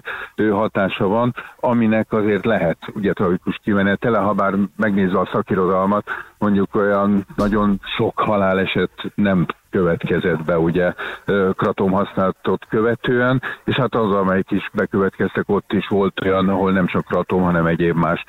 hatása 0.50 1.06
van, 1.06 1.34
aminek 1.60 2.12
azért 2.12 2.44
lehet 2.44 2.78
ugye 2.94 3.12
tragikus 3.12 3.60
kimenetele, 3.62 4.18
ha 4.18 4.32
bár 4.32 4.54
megnézve 4.76 5.18
a 5.18 5.28
szakirodalmat, 5.32 6.04
mondjuk 6.38 6.74
olyan 6.74 7.26
nagyon 7.36 7.80
sok 7.96 8.18
haláleset 8.18 8.90
nem 9.14 9.46
következett 9.74 10.44
be 10.44 10.58
ugye 10.58 10.92
kratom 11.56 11.90
használatot 11.90 12.66
követően, 12.68 13.42
és 13.64 13.76
hát 13.76 13.94
az, 13.94 14.12
amelyik 14.12 14.50
is 14.50 14.70
bekövetkeztek, 14.72 15.44
ott 15.46 15.72
is 15.72 15.88
volt 15.88 16.20
olyan, 16.24 16.48
ahol 16.48 16.72
nem 16.72 16.86
csak 16.86 17.04
kratom, 17.04 17.42
hanem 17.42 17.66
egyéb 17.66 17.96
más 17.96 18.24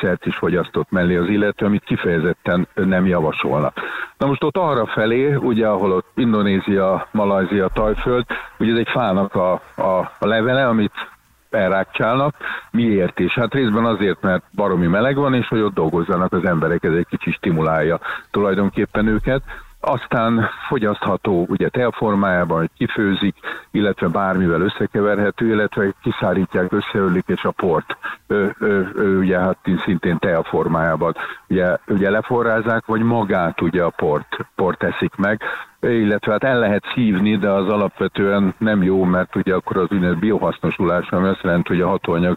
szert 0.00 0.26
is 0.26 0.36
fogyasztott 0.36 0.90
mellé 0.90 1.16
az 1.16 1.28
illető, 1.28 1.66
amit 1.66 1.84
kifejezetten 1.84 2.68
nem 2.74 3.06
javasolnak. 3.06 3.80
Na 4.18 4.26
most 4.26 4.44
ott 4.44 4.56
arra 4.56 4.86
felé, 4.86 5.34
ugye 5.34 5.66
ahol 5.66 5.92
ott 5.92 6.10
Indonézia, 6.14 7.06
Malajzia, 7.10 7.68
Tajföld, 7.68 8.24
ugye 8.58 8.72
ez 8.72 8.78
egy 8.78 8.88
fának 8.88 9.34
a, 9.34 9.52
a, 9.76 9.98
a 10.18 10.26
levele, 10.26 10.68
amit 10.68 10.92
elrákcsálnak. 11.50 12.34
Miért 12.70 13.18
is? 13.18 13.34
Hát 13.34 13.54
részben 13.54 13.84
azért, 13.84 14.20
mert 14.20 14.42
baromi 14.54 14.86
meleg 14.86 15.16
van, 15.16 15.34
és 15.34 15.48
hogy 15.48 15.60
ott 15.60 15.74
dolgozzanak 15.74 16.32
az 16.32 16.44
emberek, 16.44 16.84
ez 16.84 16.92
egy 16.92 17.06
kicsit 17.08 17.34
stimulálja 17.34 18.00
tulajdonképpen 18.30 19.06
őket 19.06 19.42
aztán 19.80 20.48
fogyasztható 20.68 21.46
ugye 21.48 21.68
teaformájában, 21.68 22.58
hogy 22.58 22.70
kifőzik, 22.76 23.36
illetve 23.70 24.08
bármivel 24.08 24.60
összekeverhető, 24.60 25.46
illetve 25.46 25.92
kiszárítják, 26.02 26.72
összeölik, 26.72 27.24
és 27.26 27.44
a 27.44 27.50
port 27.50 27.96
ö, 28.26 28.46
ö, 28.58 28.82
ö, 28.94 29.18
ugye 29.18 29.38
hát 29.38 29.58
szintén 29.84 30.18
teaformájában. 30.18 31.14
Ugye, 31.48 31.76
ugye 31.86 32.10
leforrázzák, 32.10 32.86
vagy 32.86 33.02
magát 33.02 33.60
ugye 33.60 33.82
a 33.82 33.90
port, 33.90 34.36
port 34.54 34.82
eszik 34.82 35.14
meg, 35.14 35.42
illetve 35.80 36.32
hát 36.32 36.44
el 36.44 36.58
lehet 36.58 36.84
szívni, 36.94 37.36
de 37.36 37.48
az 37.48 37.68
alapvetően 37.68 38.54
nem 38.58 38.82
jó, 38.82 39.04
mert 39.04 39.36
ugye 39.36 39.54
akkor 39.54 39.76
az 39.76 39.86
úgynevezett 39.90 40.20
biohasznosulás, 40.20 41.10
ami 41.10 41.28
azt 41.28 41.42
jelenti, 41.42 41.68
hogy 41.68 41.80
a 41.80 41.88
hatóanyag 41.88 42.36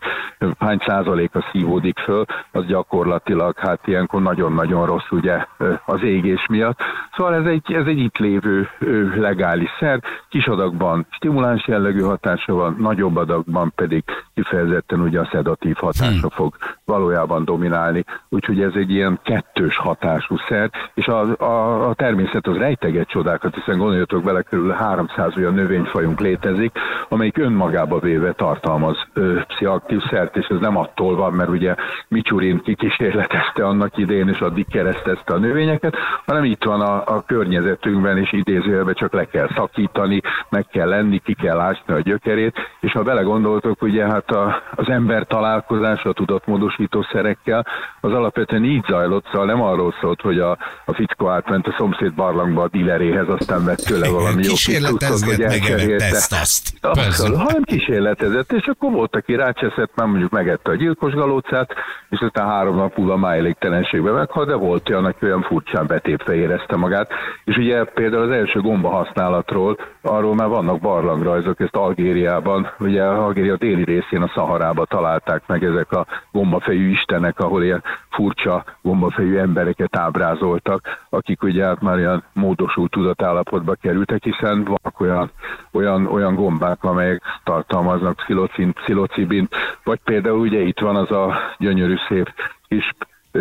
hány 0.59 0.77
százaléka 0.85 1.45
szívódik 1.51 1.99
föl, 1.99 2.25
az 2.51 2.65
gyakorlatilag 2.65 3.57
hát 3.57 3.87
ilyenkor 3.87 4.21
nagyon-nagyon 4.21 4.85
rossz 4.85 5.09
ugye 5.09 5.45
az 5.85 6.03
égés 6.03 6.45
miatt. 6.49 6.79
Szóval 7.15 7.35
ez 7.35 7.45
egy, 7.45 7.73
ez 7.73 7.85
egy 7.85 7.97
itt 7.97 8.17
lévő 8.17 8.69
legális 9.15 9.69
szer, 9.79 9.99
kis 10.29 10.47
adagban 10.47 11.05
stimuláns 11.09 11.67
jellegű 11.67 12.01
hatása 12.01 12.53
van, 12.53 12.75
nagyobb 12.79 13.15
adagban 13.15 13.71
pedig 13.75 14.03
kifejezetten 14.33 14.99
ugye 14.99 15.19
a 15.19 15.29
szedatív 15.31 15.75
hatása 15.75 16.19
hmm. 16.19 16.29
fog 16.29 16.55
valójában 16.85 17.45
dominálni. 17.45 18.03
Úgyhogy 18.29 18.61
ez 18.61 18.71
egy 18.75 18.91
ilyen 18.91 19.19
kettős 19.23 19.77
hatású 19.77 20.37
szer, 20.37 20.69
és 20.93 21.07
a, 21.07 21.43
a, 21.43 21.87
a 21.89 21.93
természet 21.93 22.47
az 22.47 22.57
rejteget 22.57 23.09
csodákat, 23.33 23.63
hiszen 23.63 23.77
gondoljatok 23.79 24.23
bele, 24.23 24.41
körül 24.41 24.71
300 24.71 25.37
olyan 25.37 25.53
növényfajunk 25.53 26.19
létezik, 26.19 26.71
amelyik 27.09 27.37
önmagába 27.37 27.99
véve 27.99 28.31
tartalmaz 28.31 28.97
ö, 29.13 29.41
pszichoaktív 29.47 29.99
szert, 30.09 30.35
és 30.35 30.47
ez 30.49 30.59
nem 30.59 30.77
attól 30.77 31.15
van, 31.15 31.33
mert 31.33 31.49
ugye 31.49 31.75
Micsurin 32.07 32.61
kikísérletezte 32.63 33.65
annak 33.65 33.97
idén, 33.97 34.27
és 34.27 34.39
addig 34.39 34.67
keresztezte 34.67 35.33
a 35.33 35.37
növényeket, 35.37 35.95
hanem 36.25 36.43
itt 36.43 36.63
van 36.63 36.81
a, 36.81 37.03
a 37.05 37.23
környezetünkben, 37.25 38.17
és 38.17 38.31
idézőjelben 38.31 38.93
csak 38.93 39.13
le 39.13 39.25
kell 39.25 39.49
szakítani, 39.55 40.21
meg 40.49 40.67
kell 40.67 40.87
lenni, 40.87 41.19
ki 41.19 41.33
kell 41.33 41.59
ásni 41.59 41.93
a 41.93 41.99
gyökerét, 41.99 42.55
és 42.79 42.91
ha 42.91 43.03
belegondoltok, 43.03 43.81
ugye 43.81 44.05
hát 44.05 44.31
a, 44.31 44.61
az 44.75 44.89
ember 44.89 45.25
találkozása 45.27 46.09
a 46.09 46.13
tudatmódosító 46.13 47.05
szerekkel, 47.11 47.65
az 48.01 48.11
alapvetően 48.11 48.63
így 48.63 48.83
zajlott, 48.87 49.25
szóval 49.31 49.45
nem 49.45 49.61
arról 49.61 49.93
szólt, 50.01 50.21
hogy 50.21 50.39
a, 50.39 50.57
a 50.85 50.93
fickó 50.93 51.27
átment 51.29 51.67
a 51.67 51.75
szomszéd 51.77 52.13
barlangba 52.13 52.61
a 52.61 52.67
dileréhez, 52.67 53.27
aztán 53.27 53.65
vett 53.65 53.77
tőle 53.77 54.09
valami 54.09 54.43
jó 54.43 54.49
Kísérletezget 54.49 55.37
meg 55.37 55.91
ezt 55.91 56.33
azt. 56.33 56.73
Hanem 57.11 57.61
kísérletezett, 57.63 58.51
és 58.51 58.65
akkor 58.65 58.91
volt, 58.91 59.15
aki 59.15 59.35
rácseszett, 59.35 59.91
már 59.95 60.07
mondjuk 60.07 60.31
megette 60.31 60.71
a 60.71 60.75
gyilkos 60.75 61.13
galócát, 61.13 61.73
és 62.09 62.19
aztán 62.19 62.47
három 62.47 62.75
nap 62.75 62.97
múlva 62.97 63.17
májléktelenségbe 63.17 64.11
meghalt, 64.11 64.47
de 64.47 64.55
volt 64.55 64.89
olyan, 64.89 65.05
aki 65.05 65.25
olyan 65.25 65.41
furcsán 65.41 65.87
betépve 65.87 66.35
érezte 66.35 66.75
magát. 66.75 67.11
És 67.43 67.57
ugye 67.57 67.83
például 67.83 68.23
az 68.23 68.29
első 68.29 68.59
gomba 68.59 68.89
használatról, 68.89 69.77
arról 70.01 70.35
már 70.35 70.47
vannak 70.47 70.79
barlangrajzok, 70.79 71.59
ezt 71.59 71.75
Algériában, 71.75 72.71
ugye 72.79 73.03
Algéria 73.03 73.55
déli 73.55 73.83
részén 73.83 74.21
a 74.21 74.31
Szaharába 74.33 74.85
találták 74.85 75.41
meg 75.47 75.63
ezek 75.63 75.91
a 75.91 76.05
gombafejű 76.31 76.89
istenek, 76.89 77.39
ahol 77.39 77.63
ilyen 77.63 77.83
furcsa 78.13 78.63
gombafejű 78.81 79.37
embereket 79.37 79.97
ábrázoltak, 79.97 81.05
akik 81.09 81.43
ugye 81.43 81.65
hát 81.65 81.81
már 81.81 81.97
ilyen 81.97 82.23
módosult 82.33 82.91
tudatállapotba 82.91 83.75
kerültek, 83.75 84.23
hiszen 84.23 84.63
vannak 84.63 84.99
olyan, 84.99 85.31
olyan, 85.71 86.05
olyan 86.05 86.35
gombák, 86.35 86.83
amelyek 86.83 87.21
tartalmaznak 87.43 88.15
pszilocin, 88.15 88.73
pszilocibint, 88.73 89.55
vagy 89.83 89.99
például 90.03 90.39
ugye 90.39 90.59
itt 90.59 90.79
van 90.79 90.95
az 90.95 91.11
a 91.11 91.35
gyönyörű 91.57 91.95
szép 92.07 92.33
kis 92.67 92.91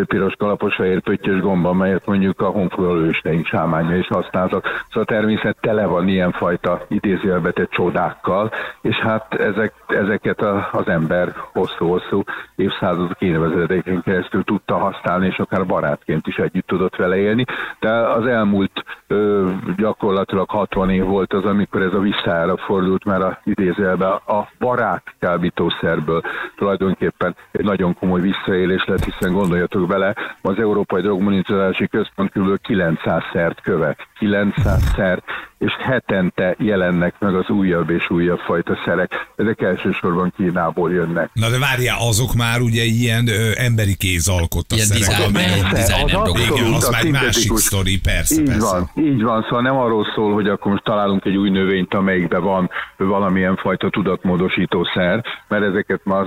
piros 0.07 0.35
kalapos 0.39 0.75
fehér 0.75 1.01
pöttyös 1.01 1.41
gomba, 1.41 1.73
melyet 1.73 2.07
mondjuk 2.07 2.41
a 2.41 2.47
honfoglaló 2.47 3.01
ősteink 3.01 3.47
sámánya 3.47 3.97
is 3.97 4.07
használtak. 4.07 4.85
Szóval 4.89 5.05
természet 5.05 5.57
tele 5.61 5.87
van 5.87 6.09
ilyenfajta 6.09 6.85
idézőjelbetett 6.89 7.71
csodákkal, 7.71 8.51
és 8.81 8.97
hát 8.97 9.35
ezek, 9.35 9.73
ezeket 9.87 10.41
a, 10.41 10.69
az 10.73 10.89
ember 10.89 11.33
hosszú-hosszú 11.53 12.23
évszázadok 12.57 13.21
énevezetéken 13.21 14.03
keresztül 14.03 14.45
tudta 14.45 14.77
használni, 14.79 15.27
és 15.27 15.39
akár 15.39 15.67
barátként 15.67 16.27
is 16.27 16.37
együtt 16.37 16.67
tudott 16.67 16.97
vele 16.97 17.17
élni. 17.17 17.45
De 17.81 17.91
az 17.91 18.27
elmúlt 18.27 18.85
ö, 19.07 19.51
gyakorlatilag 19.77 20.51
60 20.51 20.91
év 20.91 21.05
volt 21.05 21.33
az, 21.33 21.45
amikor 21.45 21.83
ez 21.83 21.95
a 21.95 22.01
visszára 22.01 22.57
fordult, 22.57 23.05
mert 23.05 23.23
a 23.23 23.39
idézőjelben 23.45 24.11
a 24.11 24.49
barát 24.59 25.03
kábítószerből 25.19 26.23
tulajdonképpen 26.57 27.37
egy 27.51 27.65
nagyon 27.65 27.95
komoly 27.95 28.21
visszaélés 28.21 28.85
lett, 28.85 29.05
hiszen 29.05 29.33
gondoljatok 29.33 29.82
gondoljatok 29.87 29.89
bele, 29.89 30.15
az 30.43 30.59
Európai 30.59 31.03
Drogmonitorozási 31.03 31.89
Központ 31.89 32.31
kb. 32.31 32.61
900 32.61 33.23
szert 33.33 33.61
követ. 33.61 33.99
900 34.19 34.93
szert, 34.97 35.25
és 35.63 35.73
hetente 35.79 36.55
jelennek 36.59 37.15
meg 37.19 37.35
az 37.35 37.49
újabb 37.49 37.91
és 37.91 38.11
újabb 38.11 38.39
fajta 38.39 38.79
szerek. 38.85 39.11
Ezek 39.37 39.61
elsősorban 39.61 40.33
Kínából 40.37 40.93
jönnek. 40.93 41.31
Na 41.33 41.49
de 41.51 41.59
várjál, 41.59 41.97
azok 42.09 42.35
már 42.35 42.61
ugye 42.61 42.83
ilyen 42.83 43.29
ö, 43.29 43.51
emberi 43.57 43.97
kéz 43.97 44.29
alkotta 44.29 44.75
Ilyen 44.75 44.87
szerek. 44.87 45.31
design- 45.33 45.71
designer 45.73 46.05
az 46.05 46.11
dolgok. 46.13 46.39
Igen, 46.39 46.51
abszolút 46.53 46.77
az 46.77 46.89
már 46.89 47.05
egy 47.05 47.11
másik 47.11 47.57
sztori, 47.57 48.01
persze, 48.01 48.41
Így 48.41 48.47
persze. 48.49 48.67
van, 48.71 48.91
így 49.05 49.23
van, 49.23 49.43
szóval 49.43 49.63
nem 49.63 49.77
arról 49.77 50.07
szól, 50.15 50.33
hogy 50.35 50.49
akkor 50.49 50.71
most 50.73 50.85
találunk 50.85 51.25
egy 51.25 51.37
új 51.37 51.51
növényt, 51.51 51.95
amelyikben 51.95 52.43
van 52.43 52.71
valamilyen 52.97 53.57
fajta 53.57 53.91
tudatmódosító 53.91 54.85
szer, 54.95 55.25
mert 55.49 55.65
ezeket 55.65 56.01
már 56.05 56.25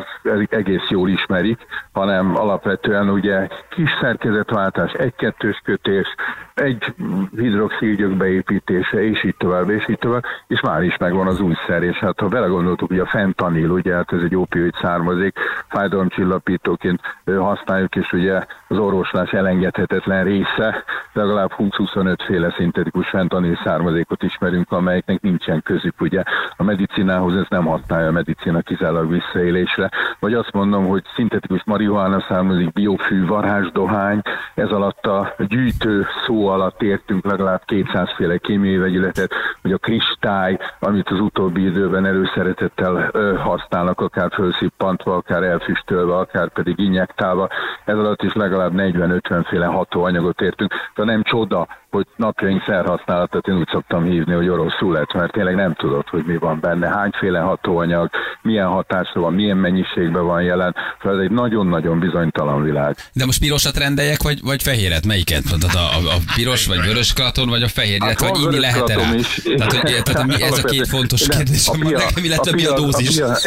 egész 0.49 0.89
jól 0.89 1.09
ismerik, 1.09 1.59
hanem 1.91 2.35
alapvetően 2.37 3.09
ugye 3.09 3.47
kis 3.69 3.89
szerkezetváltás, 4.01 4.91
egy-kettős 4.91 5.61
kötés, 5.63 6.07
egy 6.55 6.93
hidroxilgyök 7.35 8.17
beépítése, 8.17 9.03
és 9.03 9.23
így 9.23 9.35
tovább, 9.37 9.69
és 9.69 9.87
így 9.89 9.97
tovább, 9.97 10.23
és 10.47 10.61
már 10.61 10.83
is 10.83 10.97
megvan 10.97 11.27
az 11.27 11.39
új 11.39 11.53
szer, 11.67 11.83
és 11.83 11.97
hát 11.97 12.19
ha 12.19 12.27
belegondoltuk, 12.27 12.87
hogy 12.87 12.99
a 12.99 13.05
fentanil, 13.05 13.69
ugye 13.69 13.93
hát 13.93 14.13
ez 14.13 14.21
egy 14.21 14.35
opioid 14.35 14.73
származék, 14.81 15.39
fájdalomcsillapítóként 15.67 17.01
használjuk, 17.25 17.95
és 17.95 18.13
ugye 18.13 18.45
az 18.67 18.77
orvoslás 18.77 19.31
elengedhetetlen 19.31 20.23
része, 20.23 20.83
legalább 21.13 21.51
20-25 21.57 22.15
féle 22.25 22.53
szintetikus 22.57 23.09
fentanil 23.09 23.59
származékot 23.63 24.23
ismerünk, 24.23 24.71
amelyeknek 24.71 25.21
nincsen 25.21 25.61
közük, 25.63 26.01
ugye. 26.01 26.23
A 26.55 26.63
medicinához 26.63 27.35
ez 27.35 27.45
nem 27.49 27.65
használja 27.65 28.07
a 28.07 28.11
medicina 28.11 28.61
kizárólag 28.61 29.09
visszaélésre, 29.09 29.89
vagy 30.19 30.33
azt 30.33 30.51
mondom, 30.51 30.87
hogy 30.87 31.03
szintetikus 31.15 31.63
marihuána 31.65 32.25
származik, 32.27 32.71
biofű, 32.71 33.25
varázsdohány, 33.25 34.21
ez 34.53 34.69
alatt 34.69 35.05
a 35.05 35.35
gyűjtő 35.47 36.05
szó 36.25 36.44
alatt 36.47 36.81
értünk 36.81 37.25
legalább 37.25 37.61
200 37.65 38.09
féle 38.15 38.37
kémiai 38.37 38.77
vegyületet, 38.77 39.33
vagy 39.61 39.71
a 39.71 39.77
kristály, 39.77 40.57
amit 40.79 41.09
az 41.09 41.19
utóbbi 41.19 41.65
időben 41.65 42.05
előszeretettel 42.05 43.11
használnak, 43.37 44.01
akár 44.01 44.31
felszippantva, 44.31 45.15
akár 45.15 45.43
elfüstölve, 45.43 46.17
akár 46.17 46.49
pedig 46.49 46.79
injektálva. 46.79 47.49
Ez 47.85 47.95
alatt 47.95 48.21
is 48.23 48.33
legalább 48.33 48.73
40-50 48.75 49.45
féle 49.49 49.65
hatóanyagot 49.65 50.41
értünk. 50.41 50.73
De 50.95 51.03
nem 51.03 51.23
csoda, 51.23 51.67
hogy 51.95 52.07
napjaink 52.15 52.63
szerhasználatot 52.65 53.47
én 53.47 53.57
úgy 53.57 53.67
szoktam 53.71 54.03
hívni, 54.03 54.33
hogy 54.33 54.47
oroszul 54.47 54.93
lett, 54.93 55.13
mert 55.13 55.31
tényleg 55.31 55.55
nem 55.55 55.73
tudod, 55.73 56.07
hogy 56.07 56.23
mi 56.25 56.37
van 56.37 56.59
benne, 56.59 56.87
hányféle 56.87 57.39
hatóanyag, 57.39 58.09
milyen 58.41 58.67
hatása 58.67 59.19
van, 59.19 59.33
milyen 59.33 59.57
mennyiségben 59.57 60.25
van 60.25 60.43
jelen. 60.43 60.75
Szóval 61.01 61.17
ez 61.19 61.23
egy 61.25 61.31
nagyon-nagyon 61.31 61.99
bizonytalan 61.99 62.63
világ. 62.63 62.95
De 63.13 63.25
most 63.25 63.39
pirosat 63.39 63.77
rendeljek, 63.77 64.23
vagy, 64.23 64.39
vagy 64.43 64.63
fehéret? 64.63 65.05
Melyiket? 65.05 65.43
Tehát 65.43 65.75
a, 65.75 65.97
a, 65.97 66.15
a 66.15 66.19
piros, 66.35 66.65
vagy 66.65 66.81
vörös 66.85 67.13
klaton, 67.13 67.49
vagy 67.49 67.63
a 67.63 67.67
fehér, 67.67 67.97
Hát 68.01 68.07
illetve 68.09 68.29
vagy 68.29 68.41
inni 68.41 68.59
lehet 68.59 68.87
rá? 68.89 69.13
is. 69.15 69.41
Tehát, 69.57 69.73
hogy, 69.73 70.03
tehát 70.03 70.25
mi, 70.27 70.41
ez 70.41 70.57
a 70.57 70.61
két 70.63 70.87
fontos 70.87 71.27
kérdés, 71.27 71.67
a 71.67 71.71
hogy 71.71 71.79
nekem, 71.93 72.23
illetve 72.23 72.51
a 72.51 72.55
mi 72.55 72.65
a 72.65 72.73
dózis. 72.73 73.15
pia- 73.15 73.41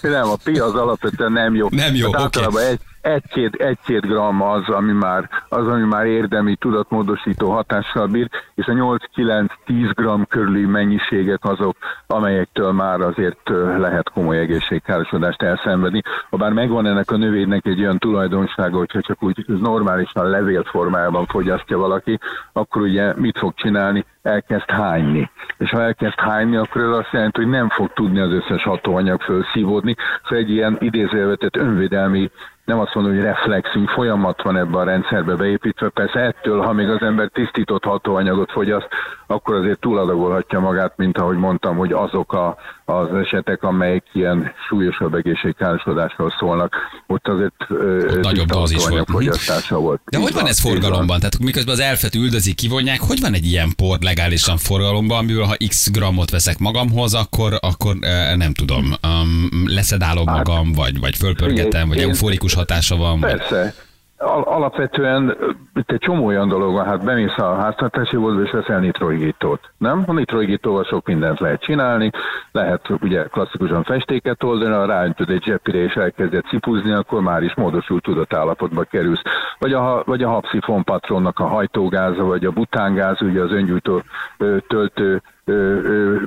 Nem, 0.00 0.28
a 0.28 0.36
pia 0.44 0.64
az 0.64 0.74
alapvetően 0.74 1.32
nem 1.32 1.54
jó. 1.54 1.68
Nem 1.70 1.94
jó, 1.94 2.10
Tehát 2.10 2.26
oké. 2.26 2.38
általában 2.38 2.62
egy, 2.70 2.78
egy-két, 3.04 3.54
egy-két 3.54 4.00
gram 4.00 4.42
az, 4.42 4.68
ami 4.68 4.92
már, 4.92 5.28
az, 5.48 5.66
ami 5.66 5.82
már 5.82 6.06
érdemi 6.06 6.56
tudatmódosító 6.56 7.50
hatással 7.50 8.06
bír, 8.06 8.28
és 8.54 8.66
a 8.66 8.72
8-9-10 8.72 9.46
gram 9.94 10.26
körüli 10.26 10.64
mennyiségek 10.64 11.44
azok, 11.44 11.76
amelyektől 12.06 12.72
már 12.72 13.00
azért 13.00 13.48
lehet 13.78 14.10
komoly 14.10 14.38
egészségkárosodást 14.38 15.42
elszenvedni. 15.42 16.02
Ha 16.30 16.36
bár 16.36 16.52
megvan 16.52 16.86
ennek 16.86 17.10
a 17.10 17.16
növénynek 17.16 17.66
egy 17.66 17.80
olyan 17.80 17.98
tulajdonsága, 17.98 18.76
hogyha 18.76 19.00
csak 19.00 19.22
úgy 19.22 19.44
normálisan 19.46 20.28
levélformájában 20.28 21.26
fogyasztja 21.26 21.78
valaki, 21.78 22.18
akkor 22.52 22.82
ugye 22.82 23.12
mit 23.16 23.38
fog 23.38 23.54
csinálni? 23.54 24.04
Elkezd 24.24 24.70
hányni. 24.70 25.30
És 25.58 25.70
ha 25.70 25.82
elkezd 25.82 26.20
hányni, 26.20 26.56
akkor 26.56 26.82
ez 26.82 26.96
azt 26.98 27.12
jelenti, 27.12 27.40
hogy 27.40 27.50
nem 27.50 27.68
fog 27.68 27.92
tudni 27.92 28.20
az 28.20 28.32
összes 28.32 28.62
hatóanyag 28.62 29.20
felszívódni. 29.20 29.94
Szóval 30.22 30.38
egy 30.38 30.50
ilyen 30.50 30.76
idézőjelvetett 30.80 31.56
önvédelmi 31.56 32.30
nem 32.64 32.78
azt 32.78 32.94
mondom, 32.94 33.14
hogy 33.14 33.22
reflexünk 33.22 33.88
folyamat 33.88 34.42
van 34.42 34.56
ebben 34.56 34.80
a 34.80 34.84
rendszerbe 34.84 35.34
beépítve. 35.34 35.88
Persze 35.88 36.20
ettől, 36.20 36.60
ha 36.60 36.72
még 36.72 36.88
az 36.88 37.02
ember 37.02 37.28
tisztított 37.28 37.84
hatóanyagot 37.84 38.50
fogyaszt, 38.50 38.88
akkor 39.26 39.54
azért 39.54 39.78
túladagolhatja 39.80 40.60
magát, 40.60 40.92
mint 40.96 41.18
ahogy 41.18 41.36
mondtam, 41.36 41.76
hogy 41.76 41.92
azok 41.92 42.32
a, 42.32 42.56
az 42.84 43.14
esetek, 43.14 43.62
amelyek 43.62 44.04
ilyen 44.12 44.52
súlyosabb 44.68 45.14
egészségkárosodásról 45.14 46.34
szólnak, 46.38 46.74
ott 47.06 47.28
azért 47.28 47.54
ö, 47.68 48.18
nagyobb 48.22 48.46
tiszta 48.46 48.58
dózis 48.58 48.88
volt. 48.88 49.10
Fogyasztása 49.10 49.78
volt. 49.78 50.00
De 50.04 50.18
Így 50.18 50.24
hogy 50.24 50.34
van 50.34 50.46
ez 50.46 50.60
forgalomban? 50.60 51.18
Tehát 51.18 51.38
miközben 51.38 51.74
az 51.74 51.80
elfet 51.80 52.14
üldözik, 52.14 52.54
kivonják, 52.54 53.00
hogy 53.00 53.20
van 53.20 53.34
egy 53.34 53.46
ilyen 53.46 53.68
por 53.76 53.98
legálisan 54.14 54.56
forgalomban, 54.56 55.18
amiből 55.18 55.44
ha 55.44 55.56
x 55.68 55.90
grammot 55.90 56.30
veszek 56.30 56.58
magamhoz, 56.58 57.14
akkor, 57.14 57.58
akkor 57.60 57.96
eh, 58.00 58.36
nem 58.36 58.52
tudom, 58.54 58.94
um, 59.02 59.48
leszedálom 59.66 60.24
magam, 60.30 60.72
vagy, 60.72 60.98
vagy 60.98 61.16
fölpörgetem, 61.16 61.88
vagy 61.88 61.96
én- 61.98 62.08
euforikus 62.08 62.54
hatása 62.54 62.96
van, 62.96 63.20
vagy... 63.20 63.42
Alapvetően 64.18 65.36
itt 65.74 65.90
egy 65.90 65.98
csomó 65.98 66.26
olyan 66.26 66.48
dolog 66.48 66.72
van, 66.72 66.84
hát 66.84 67.04
bemész 67.04 67.38
a 67.38 67.54
háztartási 67.54 68.16
boltba 68.16 68.42
és 68.42 68.50
veszel 68.50 68.78
nitrogítót, 68.78 69.70
nem? 69.78 70.04
A 70.06 70.12
nitrogítóval 70.12 70.84
sok 70.84 71.06
mindent 71.06 71.40
lehet 71.40 71.60
csinálni, 71.60 72.10
lehet 72.52 72.88
ugye 73.00 73.22
klasszikusan 73.22 73.82
festéket 73.82 74.42
oldani, 74.42 74.74
ha 74.74 74.86
ráöntöd 74.86 75.30
egy 75.30 75.42
zsepire 75.42 75.78
és 75.78 75.94
elkezded 75.94 76.44
cipuzni, 76.44 76.92
akkor 76.92 77.22
már 77.22 77.42
is 77.42 77.54
módosult 77.54 78.02
tudatállapotba 78.02 78.82
kerülsz. 78.82 79.22
Vagy 79.58 79.72
a, 79.72 80.02
vagy 80.06 80.22
a 80.22 80.28
hapszifon 80.28 80.84
patronnak 80.84 81.38
a 81.38 81.46
hajtógáza, 81.46 82.24
vagy 82.24 82.44
a 82.44 82.50
butángáz, 82.50 83.22
ugye 83.22 83.42
az 83.42 83.52
öngyújtó 83.52 84.02
töltő 84.68 85.22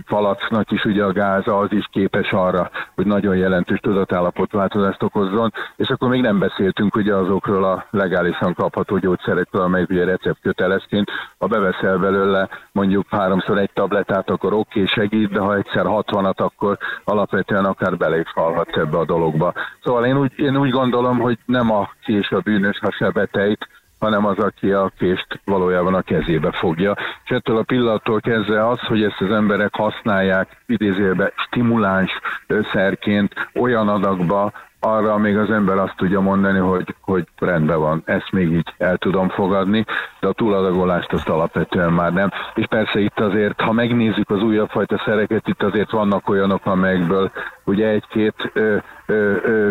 palacnak 0.08 0.72
is 0.72 0.86
ugye 0.86 1.04
a 1.04 1.12
gáza 1.12 1.58
az 1.58 1.72
is 1.72 1.88
képes 1.92 2.32
arra, 2.32 2.70
hogy 2.96 3.06
nagyon 3.06 3.36
jelentős 3.36 3.80
tudatállapotváltozást 3.80 5.04
okozzon, 5.04 5.54
és 5.76 5.88
akkor 5.88 6.10
még 6.10 6.22
nem 6.22 6.40
beszéltünk 6.40 6.96
ugye 6.96 7.16
azokról 7.16 7.64
a 7.64 7.86
legálisan 7.90 8.54
kapható 8.54 8.98
gyógyszerekről, 8.98 9.62
amelyek 9.62 9.90
ugye 9.90 10.06
recept 10.06 10.42
kötelezként, 10.42 11.12
ha 11.38 11.48
beveszel 11.48 11.98
belőle 11.98 12.50
mondjuk 12.72 13.06
háromszor 13.10 13.58
egy 13.58 13.72
tabletát, 13.74 14.30
akkor 14.30 14.54
oké, 14.54 14.82
okay, 14.82 14.86
segít, 14.86 15.32
de 15.32 15.40
ha 15.40 15.56
egyszer 15.56 15.86
60-at, 15.86 16.36
akkor 16.36 16.78
alapvetően 17.04 17.66
akár 17.66 17.98
bele 17.98 18.20
is 18.20 18.32
halhatsz 18.34 18.78
ebbe 18.78 18.98
a 18.98 19.06
dologba. 19.06 19.54
Szóval 19.84 20.06
én 20.06 20.18
úgy, 20.18 20.32
én 20.36 20.58
úgy 20.58 20.70
gondolom, 20.70 21.20
hogy 21.20 21.38
nem 21.46 21.72
a 21.72 21.90
kés 22.04 22.30
a 22.30 22.40
bűnös, 22.40 22.80
ha 22.80 22.92
se 22.92 23.10
betejt, 23.10 23.68
hanem 24.00 24.26
az, 24.26 24.38
aki 24.38 24.72
a 24.72 24.92
kést 24.98 25.42
valójában 25.46 25.94
a 25.94 26.02
kezébe 26.02 26.52
fogja. 26.52 26.96
És 27.24 27.30
ettől 27.30 27.58
a 27.58 27.64
pillanattól 27.64 28.20
kezdve 28.20 28.68
az, 28.68 28.80
hogy 28.80 29.04
ezt 29.04 29.22
az 29.22 29.32
emberek 29.32 29.76
használják 29.76 30.64
idézőbe 30.66 31.34
stimuláns 31.36 32.12
szerként 32.72 33.34
olyan 33.54 33.90
adagba, 33.90 34.52
arra 34.80 35.18
még 35.18 35.38
az 35.38 35.50
ember 35.50 35.78
azt 35.78 35.96
tudja 35.98 36.20
mondani, 36.20 36.60
hogy, 36.60 36.96
hogy 37.02 37.28
rendben 37.38 37.80
van, 37.80 38.02
ezt 38.06 38.32
még 38.32 38.52
így 38.52 38.74
el 38.78 38.98
tudom 38.98 39.30
fogadni, 39.30 39.86
de 40.20 40.28
a 40.28 40.34
túladagolást 40.34 41.14
azt 41.14 41.30
alapvetően 41.30 41.94
már 41.94 42.14
nem. 42.14 42.32
És 42.56 42.66
persze 42.66 43.00
itt 43.00 43.20
azért, 43.20 43.62
ha 43.62 43.72
megnézzük 43.72 44.30
az 44.30 44.42
újabb 44.42 44.70
fajta 44.70 45.02
szereket, 45.06 45.48
itt 45.48 45.64
azért 45.64 45.92
vannak 45.92 46.30
olyanok, 46.30 46.66
amelyekből 46.66 47.32
ugye 47.64 47.88
egy-két 47.88 48.52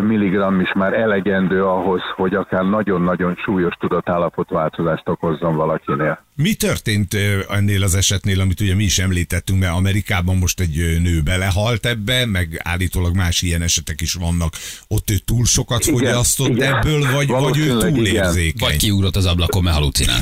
milligramm 0.01 0.59
is 0.59 0.73
már 0.73 0.93
elegendő 0.93 1.65
ahhoz, 1.65 2.01
hogy 2.15 2.35
akár 2.35 2.63
nagyon-nagyon 2.63 3.35
súlyos 3.35 3.75
tudatállapotváltozást 3.75 5.09
okozzon 5.09 5.55
valakinél. 5.55 6.25
Mi 6.43 6.53
történt 6.53 7.13
ennél 7.49 7.83
az 7.83 7.95
esetnél, 7.95 8.39
amit 8.41 8.59
ugye 8.59 8.75
mi 8.75 8.83
is 8.83 8.99
említettünk, 8.99 9.59
mert 9.59 9.73
Amerikában 9.73 10.37
most 10.37 10.59
egy 10.59 10.75
nő 11.01 11.21
belehalt 11.23 11.85
ebbe, 11.85 12.25
meg 12.25 12.61
állítólag 12.63 13.15
más 13.15 13.41
ilyen 13.41 13.61
esetek 13.61 14.01
is 14.01 14.13
vannak. 14.13 14.53
Ott 14.87 15.09
ő 15.09 15.15
túl 15.25 15.45
sokat 15.45 15.85
Igen, 15.85 15.97
fogyasztott 15.97 16.47
igen. 16.47 16.75
ebből, 16.75 16.99
vagy, 16.99 17.27
vagy 17.27 17.29
ő 17.29 17.33
Valószínűleg 17.33 17.93
túl 17.93 18.05
igen. 18.05 18.23
érzékeny? 18.23 18.67
Vagy 18.67 18.77
kiugrott 18.77 19.15
az 19.15 19.25
ablakon, 19.25 19.63
mert 19.63 19.75
halucinál. 19.75 20.21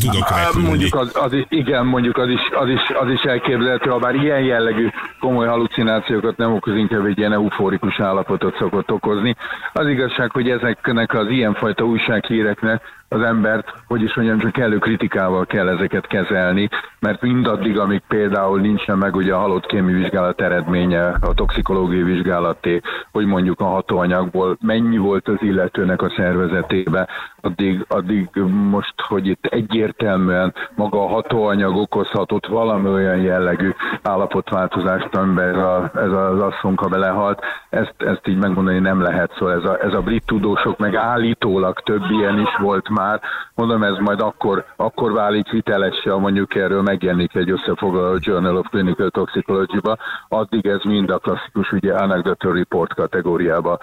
Tudok 0.00 0.28
repülni. 0.36 0.68
Mondjuk 0.68 0.94
az, 0.94 1.10
az, 1.14 1.32
igen, 1.48 1.86
mondjuk 1.86 2.16
az 2.18 2.28
is, 2.28 2.40
az 2.62 2.68
is, 2.68 2.82
az 3.02 3.10
is 3.10 3.22
elképzelhető, 3.22 3.90
ha 3.90 3.98
bár 3.98 4.14
ilyen 4.14 4.42
jellegű 4.42 4.88
komoly 5.20 5.46
halucinációkat 5.46 6.36
nem 6.36 6.52
okoz, 6.52 6.76
inkább 6.76 7.04
egy 7.04 7.18
ilyen 7.18 7.32
euforikus 7.32 8.00
állapotot 8.00 8.56
szokott 8.58 8.90
okozni. 8.90 9.36
Az 9.72 9.88
igazság, 9.88 10.30
hogy 10.30 10.48
ezeknek 10.48 11.14
az 11.14 11.28
ilyenfajta 11.30 11.84
újsághíreknek 11.84 12.82
az 13.08 13.22
embert, 13.22 13.72
hogy 13.86 14.02
is 14.02 14.14
mondjam, 14.14 14.38
csak 14.38 14.52
kellő 14.52 14.78
kritikával 14.78 15.46
kell 15.46 15.68
ezeket 15.68 16.06
kezelni, 16.06 16.68
mert 16.98 17.22
mindaddig, 17.22 17.78
amíg 17.78 18.02
például 18.08 18.60
nincsen 18.60 18.98
meg 18.98 19.16
ugye 19.16 19.34
a 19.34 19.38
halott 19.38 19.66
kémi 19.66 19.92
vizsgálat 19.92 20.40
eredménye, 20.40 21.06
a 21.06 21.34
toxikológiai 21.34 22.02
vizsgálaté, 22.02 22.80
hogy 23.12 23.26
mondjuk 23.26 23.60
a 23.60 23.64
hatóanyagból 23.64 24.56
mennyi 24.60 24.96
volt 24.96 25.28
az 25.28 25.36
illetőnek 25.40 26.02
a 26.02 26.12
szervezetébe, 26.16 27.08
addig, 27.40 27.84
addig 27.88 28.28
most, 28.70 28.94
hogy 28.96 29.26
itt 29.26 29.46
egyértelműen 29.46 30.54
maga 30.74 31.02
a 31.02 31.08
hatóanyag 31.08 31.76
okozhatott 31.76 32.46
valami 32.46 32.88
olyan 32.88 33.20
jellegű 33.20 33.70
állapotváltozást, 34.02 35.14
amiben 35.14 35.48
ez, 35.48 35.56
a, 35.56 35.90
ez 35.94 36.12
az 36.12 36.40
asszonka 36.40 36.88
belehalt, 36.88 37.42
ezt, 37.70 37.94
ezt 37.96 38.26
így 38.26 38.38
megmondani 38.38 38.78
nem 38.78 39.02
lehet, 39.02 39.32
szóval 39.38 39.54
ez 39.54 39.64
a, 39.64 39.82
ez 39.82 39.94
a 39.94 40.00
brit 40.00 40.26
tudósok, 40.26 40.78
meg 40.78 40.94
állítólag 40.94 41.80
több 41.80 42.10
ilyen 42.10 42.38
is 42.38 42.56
volt 42.58 42.88
már, 42.96 43.20
mondom, 43.54 43.82
ez 43.82 43.96
majd 43.98 44.20
akkor, 44.20 44.64
akkor 44.76 45.12
válik 45.12 45.48
hitelessé, 45.48 46.08
ha 46.10 46.18
mondjuk 46.18 46.54
erről 46.54 46.82
megjelenik 46.82 47.34
egy 47.34 47.50
összefoglaló 47.50 48.16
Journal 48.20 48.56
of 48.56 48.66
Clinical 48.70 49.10
Toxicology-ba, 49.10 49.96
addig 50.28 50.66
ez 50.66 50.82
mind 50.82 51.10
a 51.10 51.18
klasszikus 51.18 51.72
ugye 51.72 51.94
anecdotal 51.94 52.52
report 52.52 52.94
kategóriába 52.94 53.78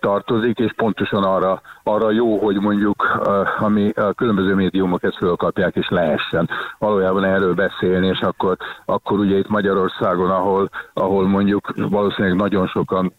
tartozik, 0.00 0.58
és 0.58 0.72
pontosan 0.76 1.22
arra, 1.22 1.60
arra 1.82 2.10
jó, 2.10 2.38
hogy 2.38 2.60
mondjuk 2.60 3.20
ami 3.58 3.90
a 3.90 4.12
különböző 4.12 4.54
médiumok 4.54 5.02
ezt 5.02 5.16
fölkapják, 5.16 5.76
és 5.76 5.88
lehessen 5.88 6.48
valójában 6.78 7.24
erről 7.24 7.54
beszélni, 7.54 8.06
és 8.06 8.20
akkor, 8.20 8.56
akkor 8.84 9.18
ugye 9.18 9.36
itt 9.38 9.48
Magyarországon, 9.48 10.30
ahol, 10.30 10.68
ahol 10.92 11.28
mondjuk 11.28 11.72
valószínűleg 11.76 12.36
nagyon 12.36 12.66
sokan 12.66 13.12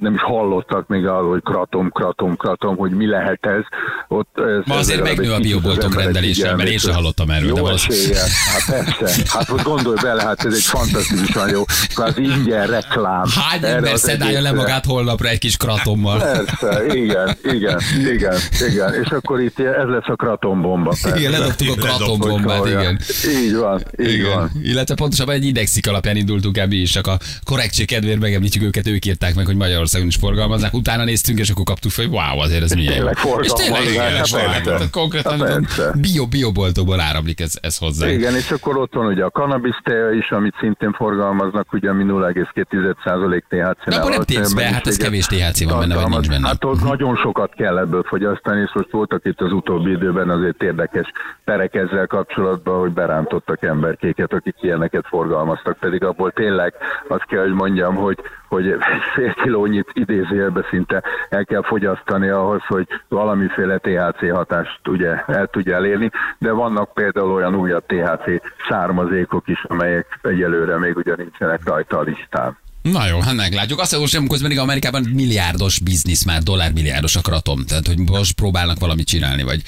nem 0.00 0.14
is 0.14 0.22
hallottak 0.22 0.88
még 0.88 1.06
arról, 1.06 1.30
hogy 1.30 1.42
kratom, 1.42 1.90
kratom, 1.90 2.36
kratom, 2.36 2.76
hogy 2.76 2.90
mi 2.90 3.06
lehet 3.06 3.46
ez. 3.46 3.62
Ott 4.08 4.38
ez, 4.38 4.62
Ma 4.66 4.74
ez 4.74 4.80
azért 4.80 5.02
megnő 5.02 5.32
a 5.32 5.38
bioboltok 5.38 5.82
emberek 5.84 6.04
rendelésre, 6.04 6.56
mert 6.56 6.68
én 6.68 6.78
sem 6.78 6.94
hallottam 6.94 7.30
erről, 7.30 7.48
Jó 7.48 7.54
de. 7.54 7.72
Hát 8.52 8.84
persze. 8.96 9.22
Hát 9.38 9.48
most 9.48 9.64
gondolj 9.64 9.96
bele, 10.02 10.22
hát 10.22 10.44
ez 10.44 10.54
egy 10.54 10.62
fantasztikusan 10.62 11.48
jó, 11.48 11.64
az 11.94 12.18
ingyen 12.18 12.66
reklám. 12.66 13.24
Hány 13.34 13.62
Erre 13.62 13.74
ember 13.74 13.98
szedálja 13.98 14.40
le 14.40 14.52
magát 14.52 14.84
holnapra 14.84 15.28
egy 15.28 15.38
kis 15.38 15.56
kratommal? 15.56 16.18
Persze, 16.18 16.94
igen, 16.94 17.36
igen, 17.42 17.80
igen, 18.12 18.38
igen. 18.68 18.94
És 19.02 19.08
akkor 19.08 19.40
itt 19.40 19.58
ez 19.58 19.88
lesz 19.88 20.08
a 20.08 20.16
kratombomba. 20.16 20.94
persze. 21.02 21.18
Igen, 21.18 21.30
ledobtuk 21.30 21.68
a 21.68 21.74
kratombombát, 21.74 22.66
igen. 22.66 23.00
Így 23.44 23.54
van, 23.54 23.82
így 23.98 24.24
van. 24.24 24.50
Illetve 24.62 24.94
pontosabban 24.94 25.34
egy 25.34 25.44
indexik 25.44 25.88
alapján 25.88 26.16
indultunk 26.16 26.58
el 26.58 26.66
mi 26.66 26.76
is, 26.76 26.90
csak 26.90 27.06
a 27.06 27.18
korrektség 27.44 27.86
kedvéért 27.86 28.20
megemlítjük 28.20 28.64
őket, 28.64 28.86
ők 28.86 29.04
írták 29.04 29.34
meg, 29.34 29.46
hogy 29.46 29.56
Magyarországon 29.78 30.06
is 30.06 30.16
forgalmazzák. 30.16 30.74
Utána 30.74 31.04
néztünk, 31.04 31.38
és 31.38 31.50
akkor 31.50 31.64
kaptuk 31.64 31.90
fel, 31.90 32.04
hogy 32.04 32.14
wow, 32.14 32.38
azért 32.38 32.62
ez 32.62 32.72
milyen. 32.72 32.92
Tényleg 32.92 33.16
És 33.40 33.52
tényleg, 33.52 33.82
forgalmazzák, 33.82 34.42
igen, 34.42 34.52
hát 34.52 34.62
tehát 34.62 34.90
konkrétan 34.90 35.38
Hát 35.38 35.48
persze. 35.48 35.92
bio, 36.00 36.26
bioboltokból 36.26 37.00
áramlik 37.00 37.40
ez, 37.40 37.58
ez 37.60 37.78
hozzá. 37.78 38.08
Igen, 38.08 38.34
és 38.34 38.50
akkor 38.50 38.76
ott 38.76 38.94
van 38.94 39.06
ugye 39.06 39.24
a 39.24 39.30
kannabiszteja 39.30 40.10
is, 40.10 40.30
amit 40.30 40.54
szintén 40.60 40.92
forgalmaznak, 40.92 41.72
ugye 41.72 41.90
ami 41.90 42.04
0,2% 42.06 43.42
THC. 43.48 43.88
De 43.88 43.96
abból 43.96 44.10
nem 44.10 44.22
tépsz 44.22 44.52
be, 44.52 44.62
hát 44.62 44.86
ez 44.86 44.96
kevés 44.96 45.26
THC 45.26 45.64
van 45.64 45.78
benne, 45.78 45.94
vagy 45.94 46.08
nincs 46.08 46.28
benne. 46.28 46.46
Hát 46.46 46.64
ott 46.64 46.82
nagyon 46.82 47.16
sokat 47.16 47.54
kell 47.54 47.78
ebből 47.78 48.02
fogyasztani, 48.02 48.60
és 48.60 48.70
most 48.74 48.90
voltak 48.90 49.24
itt 49.24 49.40
az 49.40 49.52
utóbbi 49.52 49.90
időben 49.90 50.30
azért 50.30 50.62
érdekes 50.62 51.12
perek 51.44 51.74
ezzel 51.74 52.06
kapcsolatban, 52.06 52.80
hogy 52.80 52.92
berántottak 52.92 53.62
emberkéket, 53.62 54.32
akik 54.32 54.54
ilyeneket 54.60 55.04
forgalmaztak, 55.08 55.78
pedig 55.78 56.04
abból 56.04 56.30
tényleg 56.30 56.74
azt 57.08 57.26
kell, 57.26 57.42
hogy 57.42 57.52
mondjam, 57.52 57.94
hogy, 57.94 58.18
hogy 58.48 58.76
fél 59.14 59.34
kilónyit 59.58 59.90
idézőjelbe 59.92 60.66
szinte 60.70 61.02
el 61.30 61.44
kell 61.44 61.62
fogyasztani 61.62 62.28
ahhoz, 62.28 62.60
hogy 62.66 62.86
valamiféle 63.08 63.78
THC 63.78 64.30
hatást 64.32 64.88
ugye 64.88 65.24
el 65.26 65.46
tudja 65.46 65.74
elérni, 65.74 66.10
de 66.38 66.50
vannak 66.50 66.94
például 66.94 67.32
olyan 67.32 67.54
újabb 67.54 67.86
THC 67.86 68.26
származékok 68.68 69.48
is, 69.48 69.64
amelyek 69.68 70.18
egyelőre 70.22 70.78
még 70.78 70.96
ugye 70.96 71.14
nincsenek 71.16 71.60
rajta 71.64 71.98
a 71.98 72.02
listán. 72.02 72.58
Na 72.82 73.06
jó, 73.06 73.20
hát 73.20 73.34
meglátjuk. 73.34 73.80
Azt 73.80 73.96
hiszem, 73.96 74.26
hogy 74.28 74.40
még 74.48 74.58
Amerikában 74.58 75.02
milliárdos 75.14 75.80
biznisz 75.80 76.24
már, 76.24 76.42
dollármilliárdos 76.42 77.16
a 77.16 77.20
kratom. 77.20 77.64
Tehát, 77.66 77.86
hogy 77.86 77.98
most 77.98 78.34
próbálnak 78.34 78.78
valamit 78.78 79.06
csinálni, 79.06 79.42
vagy 79.42 79.62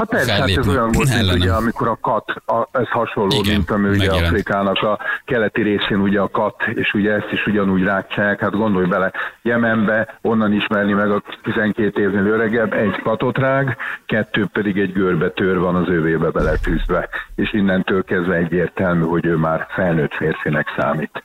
Hát 0.00 0.08
persze, 0.08 0.32
hát 0.32 0.48
ez 0.48 0.68
olyan 0.68 0.90
volt, 0.92 1.08
mint 1.08 1.32
ugye, 1.32 1.52
amikor 1.52 1.88
a 1.88 1.98
kat, 2.00 2.30
a, 2.46 2.68
ez 2.72 2.88
hasonló, 2.88 3.36
Igen, 3.38 3.54
mint 3.54 3.70
ami 3.70 3.88
ugye 3.88 3.96
megjelent. 3.98 4.26
Afrikának 4.26 4.82
a 4.82 4.98
keleti 5.24 5.62
részén 5.62 5.98
ugye 6.00 6.20
a 6.20 6.28
kat, 6.28 6.54
és 6.74 6.92
ugye 6.92 7.12
ezt 7.12 7.32
is 7.32 7.46
ugyanúgy 7.46 7.82
rákcsálják, 7.82 8.40
hát 8.40 8.56
gondolj 8.56 8.86
bele, 8.86 9.12
Jemenbe 9.42 10.18
onnan 10.20 10.52
ismerni 10.52 10.92
meg 10.92 11.10
a 11.10 11.22
12 11.42 12.00
évnél 12.00 12.26
öregebb, 12.26 12.72
egy 12.72 13.02
katot 13.02 13.38
rág, 13.38 13.76
kettő 14.06 14.46
pedig 14.52 14.78
egy 14.78 14.92
görbe 14.92 15.30
tör 15.30 15.58
van 15.58 15.74
az 15.74 15.88
övébe 15.88 16.30
beletűzve, 16.30 17.08
és 17.34 17.52
innentől 17.52 18.04
kezdve 18.04 18.34
egyértelmű, 18.34 19.04
hogy 19.04 19.26
ő 19.26 19.36
már 19.36 19.66
felnőtt 19.70 20.14
férfinek 20.14 20.66
számít. 20.76 21.24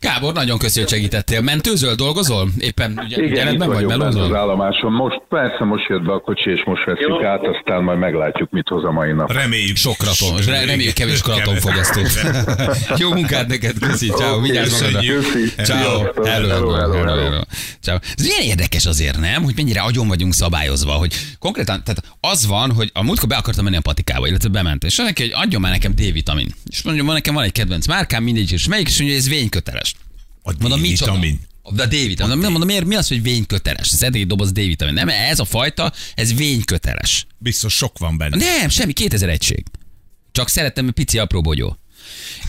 Gábor, 0.00 0.32
nagyon 0.32 0.58
köszi, 0.58 0.80
hogy 0.80 0.88
segítettél. 0.88 1.40
Mentőzöl 1.40 1.94
dolgozol? 1.94 2.48
Éppen 2.58 3.00
ugye, 3.04 3.16
Igen, 3.16 3.28
itt 3.28 3.36
jelenetben 3.36 3.68
vagy 3.68 3.76
vagyok 3.76 3.90
bent 3.90 4.02
az 4.02 4.14
melózol? 4.14 4.36
állomáson. 4.36 4.92
Most, 4.92 5.22
persze 5.28 5.64
most 5.64 5.88
jött 5.88 6.02
be 6.02 6.12
a 6.12 6.20
kocsi, 6.20 6.50
és 6.50 6.62
most 6.64 6.84
veszük 6.84 7.22
át, 7.24 7.40
aztán 7.46 7.82
majd 7.82 7.98
meglátjuk, 7.98 8.50
mit 8.50 8.68
hoz 8.68 8.84
a 8.84 8.90
mai 8.90 9.12
nap. 9.12 9.32
Reméljük. 9.32 9.76
Sok 9.76 9.96
re- 10.46 10.64
reméljük 10.64 10.94
kevés 10.94 11.22
kratomfogyasztó. 11.22 12.00
Jó 13.02 13.12
munkát 13.12 13.46
neked, 13.46 13.78
köszi, 13.78 14.06
ciao, 14.08 14.40
vigyázz 14.40 14.80
magadra. 14.80 15.00
Ciao, 15.64 16.24
hello, 16.24 16.70
hello, 16.72 16.92
Hello. 16.92 17.40
Ciao. 17.80 17.96
Ez 18.16 18.24
milyen 18.24 18.42
érdekes 18.42 18.86
azért, 18.86 19.18
nem? 19.20 19.42
Hogy 19.42 19.54
mennyire 19.56 19.80
agyon 19.80 20.08
vagyunk 20.08 20.32
szabályozva, 20.34 20.92
hogy 20.92 21.14
konkrétan, 21.38 21.82
tehát 21.84 22.02
az 22.20 22.46
van, 22.46 22.72
hogy 22.72 22.90
a 22.94 23.02
múltkor 23.02 23.28
be 23.28 23.36
akartam 23.36 23.64
menni 23.64 23.76
a 23.76 23.80
patikába, 23.80 24.26
illetve 24.26 24.48
bement, 24.48 24.84
és 24.84 24.96
neki, 24.96 25.22
hogy 25.22 25.32
adjon 25.34 25.60
már 25.60 25.70
nekem 25.72 25.92
D-vitamin. 25.94 26.54
És 26.70 26.82
mondja, 26.82 27.04
van 27.04 27.14
nekem 27.14 27.34
van 27.34 27.44
egy 27.44 27.52
kedvenc 27.52 27.86
márkám, 27.86 28.22
mindegy, 28.22 28.52
és 28.52 28.68
melyik, 28.68 28.88
és 28.88 28.98
mondja, 28.98 29.16
ez 29.16 29.28
vényköteles. 29.60 29.94
A 30.42 30.52
Mondom? 30.58 30.80
D-vitamin. 30.80 31.40
De 31.72 31.82
a 31.82 31.86
D-vitamin. 31.86 32.38
Nem 32.38 32.50
mondom, 32.50 32.68
miért, 32.68 32.84
mi 32.84 32.94
az, 32.94 33.08
hogy 33.08 33.22
vényköteles? 33.22 33.92
Ez 33.92 34.02
eddig 34.02 34.26
doboz 34.26 34.52
D-vitamin. 34.52 34.94
Nem, 34.94 35.08
ez 35.08 35.38
a 35.38 35.44
fajta, 35.44 35.92
ez 36.14 36.34
vényköteles. 36.34 37.26
Biztos 37.38 37.74
sok 37.74 37.98
van 37.98 38.16
benne. 38.18 38.36
Nem, 38.36 38.68
semmi, 38.68 38.92
2000 38.92 39.28
egység. 39.28 39.64
Csak 40.32 40.48
szerettem, 40.48 40.84
hogy 40.84 40.92
pici 40.92 41.18
apró 41.18 41.40
bogyó. 41.40 41.78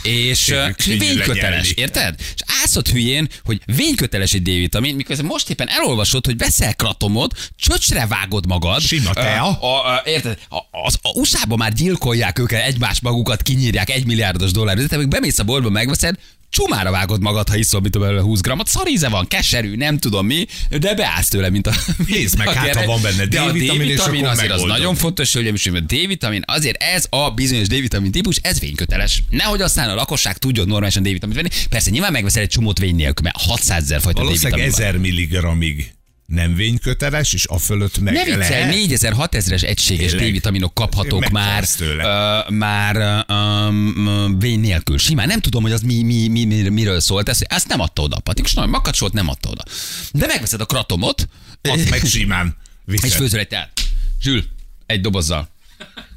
És 0.04 0.54
vényköteles, 0.86 1.72
érted? 1.72 2.16
És 2.20 2.42
állsz 2.62 2.90
hülyén, 2.92 3.30
hogy 3.44 3.62
vényköteles 3.66 4.34
egy 4.34 4.42
D-vitamin, 4.42 4.96
miközben 4.96 5.26
most 5.26 5.50
éppen 5.50 5.68
elolvasod, 5.70 6.26
hogy 6.26 6.38
veszel 6.38 6.76
kratomot, 6.76 7.52
csöcsre 7.56 8.08
vágod 8.08 8.46
magad. 8.46 8.82
Sima 8.82 9.14
tea. 9.14 9.50
Uh, 9.50 9.64
a, 9.64 9.94
a, 9.94 10.02
érted? 10.06 10.40
A, 10.50 10.58
az, 10.86 11.00
a 11.02 11.10
USA-ban 11.10 11.58
már 11.58 11.74
gyilkolják 11.74 12.40
őket, 12.40 12.66
egymás 12.66 13.00
magukat, 13.00 13.42
kinyírják 13.42 13.90
egy 13.90 14.06
milliárdos 14.06 14.52
dollár. 14.52 14.78
Te 14.78 14.98
meg 14.98 15.08
bemész 15.08 15.40
a 15.40 15.44
boltba, 15.44 15.70
megveszed, 15.70 16.16
csumára 16.52 16.92
vágod 16.92 17.22
magad, 17.22 17.50
ha 17.50 17.56
iszol, 17.56 17.82
mit 17.82 18.00
belőle 18.00 18.22
20 18.22 18.42
grammot. 18.42 18.68
Szaríze 18.68 19.10
van, 19.10 19.28
keserű, 19.28 19.76
nem 19.76 19.98
tudom 19.98 20.26
mi, 20.26 20.46
de 20.80 20.94
beállsz 20.94 21.28
tőle, 21.28 21.50
mint 21.50 21.68
a... 21.68 21.74
Nézd 22.08 22.38
meg, 22.38 22.48
hát, 22.50 22.76
ha 22.76 22.86
van 22.86 23.02
benne 23.02 23.26
D-vitamin, 23.26 23.90
és 23.90 24.00
akkor 24.00 24.24
azért 24.24 24.52
az 24.52 24.62
nagyon 24.62 24.96
fontos, 24.96 25.34
hogy 25.34 25.48
a 25.48 25.80
D-vitamin, 25.80 26.44
azért 26.46 26.84
ez 26.84 27.06
a 27.10 27.30
bizonyos 27.30 27.68
D-vitamin 27.68 28.12
típus, 28.12 28.38
ez 28.42 28.60
vényköteles. 28.60 29.24
Nehogy 29.30 29.62
aztán 29.62 29.90
a 29.90 29.96
lakosság 29.96 30.38
tudjon 30.38 30.68
normálisan 30.68 31.04
D-vitamint 31.04 31.42
venni. 31.42 31.50
Persze 31.70 31.90
nyilván 31.90 32.12
megveszel 32.12 32.42
egy 32.42 32.50
csomót 32.50 32.80
vény 32.80 32.96
nélkül, 32.96 33.24
mert 33.24 33.42
600 33.42 33.84
ezer 33.84 34.02
fajta 34.02 34.24
Valószínűleg 34.24 34.60
D-vitamin 34.60 34.78
van. 34.78 34.88
1000 34.88 35.02
milligrammig 35.02 35.92
nem 36.32 36.56
vényköteles, 36.56 37.34
és 37.34 37.46
a 37.48 37.58
fölött 37.58 38.00
meg 38.00 38.14
Ne 38.14 38.24
viccelj, 38.24 38.40
lehet. 38.50 38.70
4000, 38.70 39.14
6000-es 39.18 39.64
egységes? 39.64 40.12
D-vitaminok 40.12 40.74
kaphatók 40.74 41.30
már, 41.30 41.66
tőle. 41.68 42.04
uh, 42.48 42.50
már 42.50 43.26
um, 43.68 44.40
vény 44.40 44.60
nélkül. 44.60 44.98
Simán 44.98 45.28
nem 45.28 45.40
tudom, 45.40 45.62
hogy 45.62 45.72
az 45.72 45.82
mi, 45.82 46.04
mi, 46.04 46.28
mi, 46.28 46.46
mi 46.46 46.70
miről 46.70 47.00
szólt. 47.00 47.30
Ezt, 47.30 47.42
ezt 47.42 47.68
nem 47.68 47.80
adta 47.80 48.02
oda. 48.02 48.20
Patikus, 48.20 48.54
nagyon 48.54 48.70
makacsolt, 48.70 49.14
nem 49.14 49.28
adta 49.30 49.50
oda. 49.50 49.64
De 50.12 50.26
megveszed 50.26 50.62
a 50.62 50.66
kratomot, 50.66 51.28
Azt 51.62 51.90
meg 51.90 52.06
simán. 52.06 52.56
és 52.88 53.02
Viszed. 53.02 53.18
főzöl 53.18 53.40
egy 53.40 53.48
teát. 53.48 53.82
Zsül, 54.22 54.44
egy 54.86 55.02
dobozzal. 55.02 55.50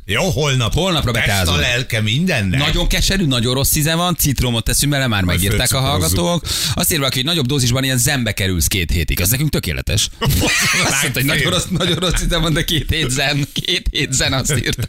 Jó, 0.07 0.31
holnap. 0.31 0.73
Holnapra 0.73 1.13
Test 1.13 1.47
a 1.47 1.57
lelke 1.57 2.01
mindennek. 2.01 2.61
Nagyon 2.61 2.87
keserű, 2.87 3.27
nagyon 3.27 3.55
rossz 3.55 3.75
íze 3.75 3.95
van, 3.95 4.17
citromot 4.17 4.65
teszünk 4.65 4.93
bele, 4.93 5.07
már 5.07 5.23
megírták 5.23 5.73
a 5.73 5.81
hallgatók. 5.81 6.45
Azt 6.75 6.93
írva, 6.93 7.09
hogy 7.13 7.25
nagyobb 7.25 7.47
dózisban 7.47 7.85
ilyen 7.85 7.99
zembe 7.99 8.33
kerülsz 8.33 8.67
két 8.67 8.91
hétig. 8.91 9.21
Az 9.21 9.31
nekünk 9.31 9.51
tökéletes. 9.51 10.09
Azt 10.89 11.03
mondta, 11.03 11.11
hogy 11.13 11.25
nagyon 11.25 11.51
rossz, 11.51 11.65
nagyon 11.71 11.97
rossz 11.97 12.23
íze 12.25 12.37
van, 12.37 12.53
de 12.53 12.65
két 12.65 12.91
hét 12.91 13.11
zen, 13.11 13.47
két 13.53 13.89
hét 13.91 14.13
zen 14.13 14.33
azt 14.33 14.57
írta. 14.57 14.89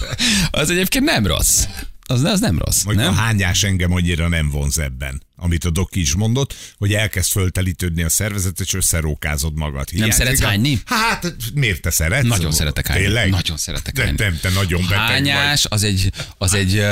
Az 0.60 0.70
egyébként 0.70 1.04
nem 1.04 1.26
rossz. 1.26 1.64
Az, 2.10 2.22
az 2.24 2.40
nem 2.40 2.58
rossz, 2.58 2.82
Mondjuk 2.82 3.06
nem? 3.06 3.16
a 3.16 3.20
hányás 3.20 3.62
engem 3.62 3.92
annyira 3.92 4.28
nem 4.28 4.50
vonz 4.50 4.78
ebben. 4.78 5.22
Amit 5.36 5.64
a 5.64 5.70
doki 5.70 6.00
is 6.00 6.14
mondott, 6.14 6.54
hogy 6.78 6.92
elkezd 6.94 7.30
föltelítődni 7.30 8.02
a 8.02 8.08
szervezet, 8.08 8.60
és 8.60 8.74
összerókázod 8.74 9.54
magad. 9.54 9.88
Hiányzik 9.88 10.12
szeretsz 10.14 10.40
a- 10.40 10.46
hányni? 10.46 10.80
Hát, 10.84 11.34
miért 11.54 11.80
te 11.82 11.90
szeretsz? 11.90 12.26
Nagyon 12.26 12.52
szeretek 12.52 12.86
hányni. 12.86 13.02
Tényleg? 13.04 13.30
Nagyon 13.30 13.56
szeretek 13.56 13.94
de, 13.94 14.02
hányni. 14.02 14.16
Nem, 14.18 14.38
te 14.40 14.48
nagyon 14.50 14.82
beteg 14.82 14.98
Hányás 14.98 15.64
az 15.68 15.82
egy, 15.82 16.12
az 16.38 16.54
egy, 16.54 16.82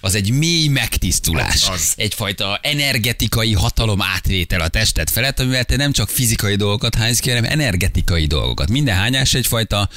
az 0.00 0.14
egy 0.14 0.30
mély 0.30 0.66
megtisztulás. 0.68 1.62
Az, 1.62 1.68
az. 1.68 1.92
Egyfajta 1.96 2.58
energetikai 2.62 3.52
hatalom 3.52 4.02
átvétel 4.02 4.60
a 4.60 4.68
tested 4.68 5.10
felett, 5.10 5.40
amivel 5.40 5.64
te 5.64 5.76
nem 5.76 5.92
csak 5.92 6.08
fizikai 6.08 6.56
dolgokat 6.56 6.94
hánysz 6.94 7.18
ki, 7.18 7.28
hanem 7.28 7.44
energetikai 7.44 8.26
dolgokat. 8.26 8.68
Minden 8.68 8.96
hányás 8.96 9.34
egyfajta 9.34 9.88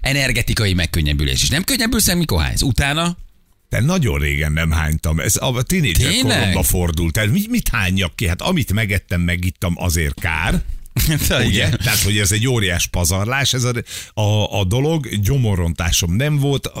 energetikai 0.00 0.74
megkönnyebbülés. 0.74 1.42
És 1.42 1.48
nem 1.48 1.64
könnyebbülsz 1.64 2.12
mikor 2.12 2.42
hánysz? 2.42 2.62
Utána 2.62 3.16
Te 3.68 3.80
nagyon 3.80 4.18
régen 4.18 4.52
nem 4.52 4.70
hánytam. 4.70 5.20
Ez 5.20 5.36
a 5.36 5.62
tínédzser 5.62 6.12
koromba 6.22 6.62
fordult 6.62 7.16
el. 7.16 7.26
Mit, 7.26 7.48
mit 7.48 7.68
hányak 7.68 8.16
ki? 8.16 8.28
Hát 8.28 8.42
amit 8.42 8.72
megettem, 8.72 9.20
megittam, 9.20 9.74
azért 9.76 10.20
kár. 10.20 10.62
Ugye? 11.46 11.68
Tehát, 11.68 12.02
hogy 12.02 12.18
ez 12.18 12.32
egy 12.32 12.48
óriás 12.48 12.86
pazarlás, 12.86 13.52
ez 13.52 13.64
a, 13.64 13.72
a, 14.14 14.58
a 14.58 14.64
dolog, 14.64 15.08
gyomorontásom 15.20 16.12
nem 16.12 16.38
volt, 16.38 16.72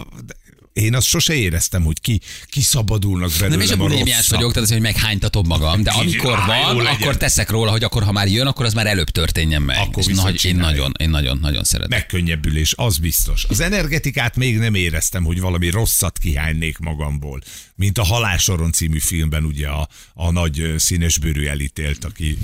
én 0.78 0.94
azt 0.94 1.06
sose 1.06 1.34
éreztem, 1.34 1.82
hogy 1.82 2.00
ki, 2.00 2.20
ki 2.46 2.60
szabadulnak 2.60 3.30
belőlem 3.30 3.50
Nem 3.50 3.60
is 3.60 3.70
a 3.70 3.76
bulémiás 3.76 4.28
vagyok, 4.28 4.52
tehát 4.52 4.68
az, 4.68 4.74
hogy 4.74 4.82
meghánytatom 4.82 5.46
magam, 5.46 5.82
de 5.82 5.90
amikor 5.90 6.38
van, 6.46 6.86
akkor 6.86 7.16
teszek 7.16 7.50
róla, 7.50 7.70
hogy 7.70 7.84
akkor 7.84 8.02
ha 8.02 8.12
már 8.12 8.28
jön, 8.28 8.46
akkor 8.46 8.66
az 8.66 8.74
már 8.74 8.86
előbb 8.86 9.10
történjen 9.10 9.62
meg. 9.62 9.78
Akkor 9.78 10.04
nagy, 10.04 10.44
én 10.44 10.56
nagyon, 10.56 10.92
én 10.98 11.10
nagyon, 11.10 11.38
nagyon 11.40 11.64
szeretem. 11.64 11.98
Megkönnyebbülés, 11.98 12.74
az 12.76 12.98
biztos. 12.98 13.44
Az 13.48 13.60
energetikát 13.60 14.36
még 14.36 14.58
nem 14.58 14.74
éreztem, 14.74 15.24
hogy 15.24 15.40
valami 15.40 15.70
rosszat 15.70 16.18
kihánynék 16.18 16.78
magamból. 16.78 17.40
Mint 17.74 17.98
a 17.98 18.04
Halálsoron 18.04 18.72
című 18.72 18.98
filmben 18.98 19.44
ugye 19.44 19.68
a, 19.68 19.88
a 20.14 20.30
nagy 20.30 20.74
színesbőrű 20.76 21.46
elítélt, 21.46 22.04
aki 22.04 22.38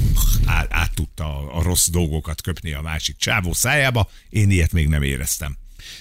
át, 0.45 0.69
át 0.71 0.95
tudta 0.95 1.25
a, 1.25 1.59
a 1.59 1.63
rossz 1.63 1.89
dolgokat 1.89 2.41
köpni 2.41 2.73
a 2.73 2.81
másik 2.81 3.17
csávó 3.17 3.53
szájába. 3.53 4.11
Én 4.29 4.51
ilyet 4.51 4.73
még 4.73 4.89
nem 4.89 5.03
éreztem. 5.03 5.57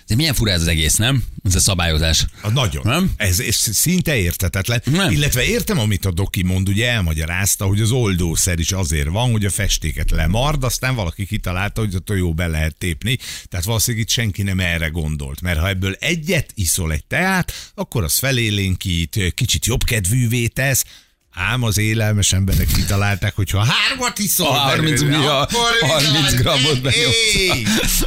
De 0.07 0.15
milyen 0.15 0.33
fura 0.33 0.51
ez 0.51 0.61
az 0.61 0.67
egész, 0.67 0.95
nem? 0.95 1.23
Ez 1.43 1.55
a 1.55 1.59
szabályozás. 1.59 2.25
A 2.41 2.49
nagyon. 2.49 2.81
Nem? 2.85 3.11
Ez, 3.17 3.39
ez 3.39 3.55
szinte 3.55 4.15
értetetlen. 4.15 4.81
Nem. 4.85 5.11
Illetve 5.11 5.43
értem, 5.45 5.79
amit 5.79 6.05
a 6.05 6.11
doki 6.11 6.43
mond, 6.43 6.69
ugye 6.69 6.89
elmagyarázta, 6.89 7.65
hogy 7.65 7.81
az 7.81 7.91
oldószer 7.91 8.59
is 8.59 8.71
azért 8.71 9.07
van, 9.07 9.31
hogy 9.31 9.45
a 9.45 9.49
festéket 9.49 10.11
lemard, 10.11 10.63
aztán 10.63 10.95
valaki 10.95 11.25
kitalálta, 11.25 11.81
hogy 11.81 11.95
a 11.95 11.99
tojó 11.99 12.33
be 12.33 12.47
lehet 12.47 12.75
tépni. 12.77 13.17
Tehát 13.43 13.65
valószínűleg 13.65 14.05
itt 14.05 14.13
senki 14.13 14.43
nem 14.43 14.59
erre 14.59 14.87
gondolt. 14.87 15.41
Mert 15.41 15.59
ha 15.59 15.67
ebből 15.67 15.95
egyet 15.99 16.51
iszol 16.53 16.91
egy 16.91 17.05
teát, 17.05 17.71
akkor 17.75 18.03
az 18.03 18.17
felélénkít, 18.17 19.33
kicsit 19.35 19.65
jobb 19.65 19.83
kedvűvé 19.83 20.47
tesz, 20.47 20.85
Ám 21.33 21.63
az 21.63 21.77
élelmes 21.77 22.33
emberek 22.33 22.67
kitalálták, 22.67 23.35
hogy 23.35 23.49
ha 23.49 23.65
hármat 23.65 24.19
iszol, 24.19 24.47
A 24.47 24.53
30 24.53 25.01
belőle, 25.01 25.37
akkor 25.37 25.59
30 25.81 26.21
bizony, 26.23 26.39
grammot 26.39 26.81
benyomsz. 26.81 28.05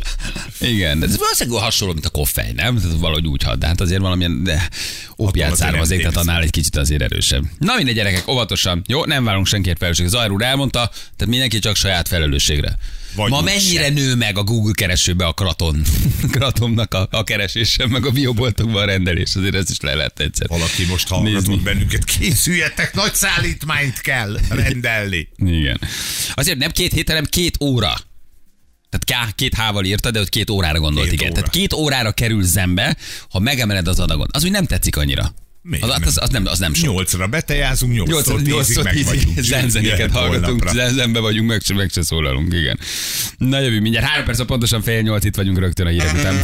Igen, 0.61 1.03
ez 1.03 1.19
valószínűleg 1.19 1.63
hasonló, 1.63 1.93
mint 1.93 2.07
a 2.07 2.11
koffein, 2.11 2.55
nem? 2.55 2.77
Tehát 2.81 2.99
valahogy 2.99 3.27
úgy 3.27 3.43
hat, 3.43 3.59
de 3.59 3.67
hát 3.67 3.81
azért 3.81 4.01
valamilyen 4.01 4.45
de 4.45 4.69
opiát 5.17 5.57
származék, 5.57 5.99
tehát 6.01 6.17
annál 6.17 6.43
egy 6.43 6.51
kicsit 6.51 6.77
azért 6.77 7.03
erősebb. 7.03 7.45
Na 7.59 7.75
mindegy 7.77 7.95
gyerekek, 7.95 8.29
óvatosan. 8.29 8.83
Jó, 8.87 9.05
nem 9.05 9.25
várunk 9.25 9.47
senkiért 9.47 9.79
felelősségre. 9.79 10.13
Zajr 10.13 10.31
úr 10.31 10.43
elmondta, 10.43 10.89
tehát 10.91 11.27
mindenki 11.27 11.59
csak 11.59 11.77
saját 11.77 12.09
felelősségre. 12.09 12.77
Vagy 13.17 13.31
Ma 13.31 13.41
mennyire 13.41 13.85
sem. 13.85 13.93
nő 13.93 14.15
meg 14.15 14.39
a 14.39 14.43
Google 14.43 14.73
keresőbe 14.75 15.27
a 15.27 15.33
kraton, 15.33 15.83
kratomnak 16.33 16.95
a, 16.95 17.09
a 17.11 17.25
keresése, 17.25 17.87
meg 17.87 18.07
a 18.07 18.11
bioboltokban 18.11 18.83
a 18.83 18.85
rendelés, 18.85 19.35
azért 19.35 19.55
ez 19.55 19.71
is 19.71 19.81
le 19.81 19.95
lehet 19.95 20.21
egyszer. 20.21 20.47
Valaki 20.49 20.85
most 20.85 21.09
hallgatott 21.09 21.61
bennünket, 21.63 22.05
készüljetek, 22.05 22.95
nagy 22.95 23.15
szállítmányt 23.15 24.01
kell 24.01 24.39
rendelni. 24.49 25.29
Igen. 25.37 25.81
Azért 26.35 26.59
nem 26.59 26.71
két 26.71 26.93
hét, 26.93 27.09
hanem 27.09 27.25
két 27.25 27.57
óra. 27.63 27.95
Tehát 28.89 29.35
két 29.35 29.55
hával 29.55 29.85
írta, 29.85 30.11
de 30.11 30.21
ott 30.21 30.29
két 30.29 30.51
órára 30.51 30.81
gondolt, 30.81 31.05
Két 31.09 31.15
igen. 31.15 31.27
óra. 31.31 31.35
Tehát 31.41 31.51
két 31.55 31.73
órára 31.73 32.13
kerül 32.13 32.43
zembe, 32.43 32.97
ha 33.31 33.39
megemeled 33.39 33.89
az 33.89 34.01
adagon. 34.01 34.27
Az 34.31 34.45
úgy 34.45 34.51
nem 34.51 34.67
tetszik 34.67 34.97
annyira. 34.97 35.35
Miért 35.69 35.85
Az, 35.85 35.91
nem? 35.91 36.03
az, 36.07 36.19
az, 36.21 36.29
nem, 36.31 36.47
az 36.47 36.59
nem 36.59 36.75
sok. 36.75 36.93
Nyolcra 36.93 37.27
betejázunk, 37.27 38.07
nyolctól 38.07 38.43
tízig 38.43 38.83
meg 38.83 39.05
vagyunk. 39.05 39.39
Zenzeniket 39.41 39.99
Jöhet 39.99 40.13
hallgatunk, 40.13 40.65
holnapra. 40.65 40.93
zenbe 40.95 41.21
vagyunk, 41.21 41.49
meg 41.49 41.61
se, 41.63 41.75
meg 41.75 41.91
se 41.93 42.03
szólalunk, 42.03 42.53
igen. 42.55 42.79
Na 43.39 43.61
jövő 43.61 43.81
mindjárt, 43.81 44.07
három 44.07 44.25
perc, 44.25 44.45
pontosan 44.45 44.83
fél 44.83 45.01
nyolc 45.01 45.25
itt 45.25 45.37
vagyunk 45.37 45.59
rögtön 45.59 45.87
a 45.87 45.89
hírek 45.89 46.13
után. 46.15 46.35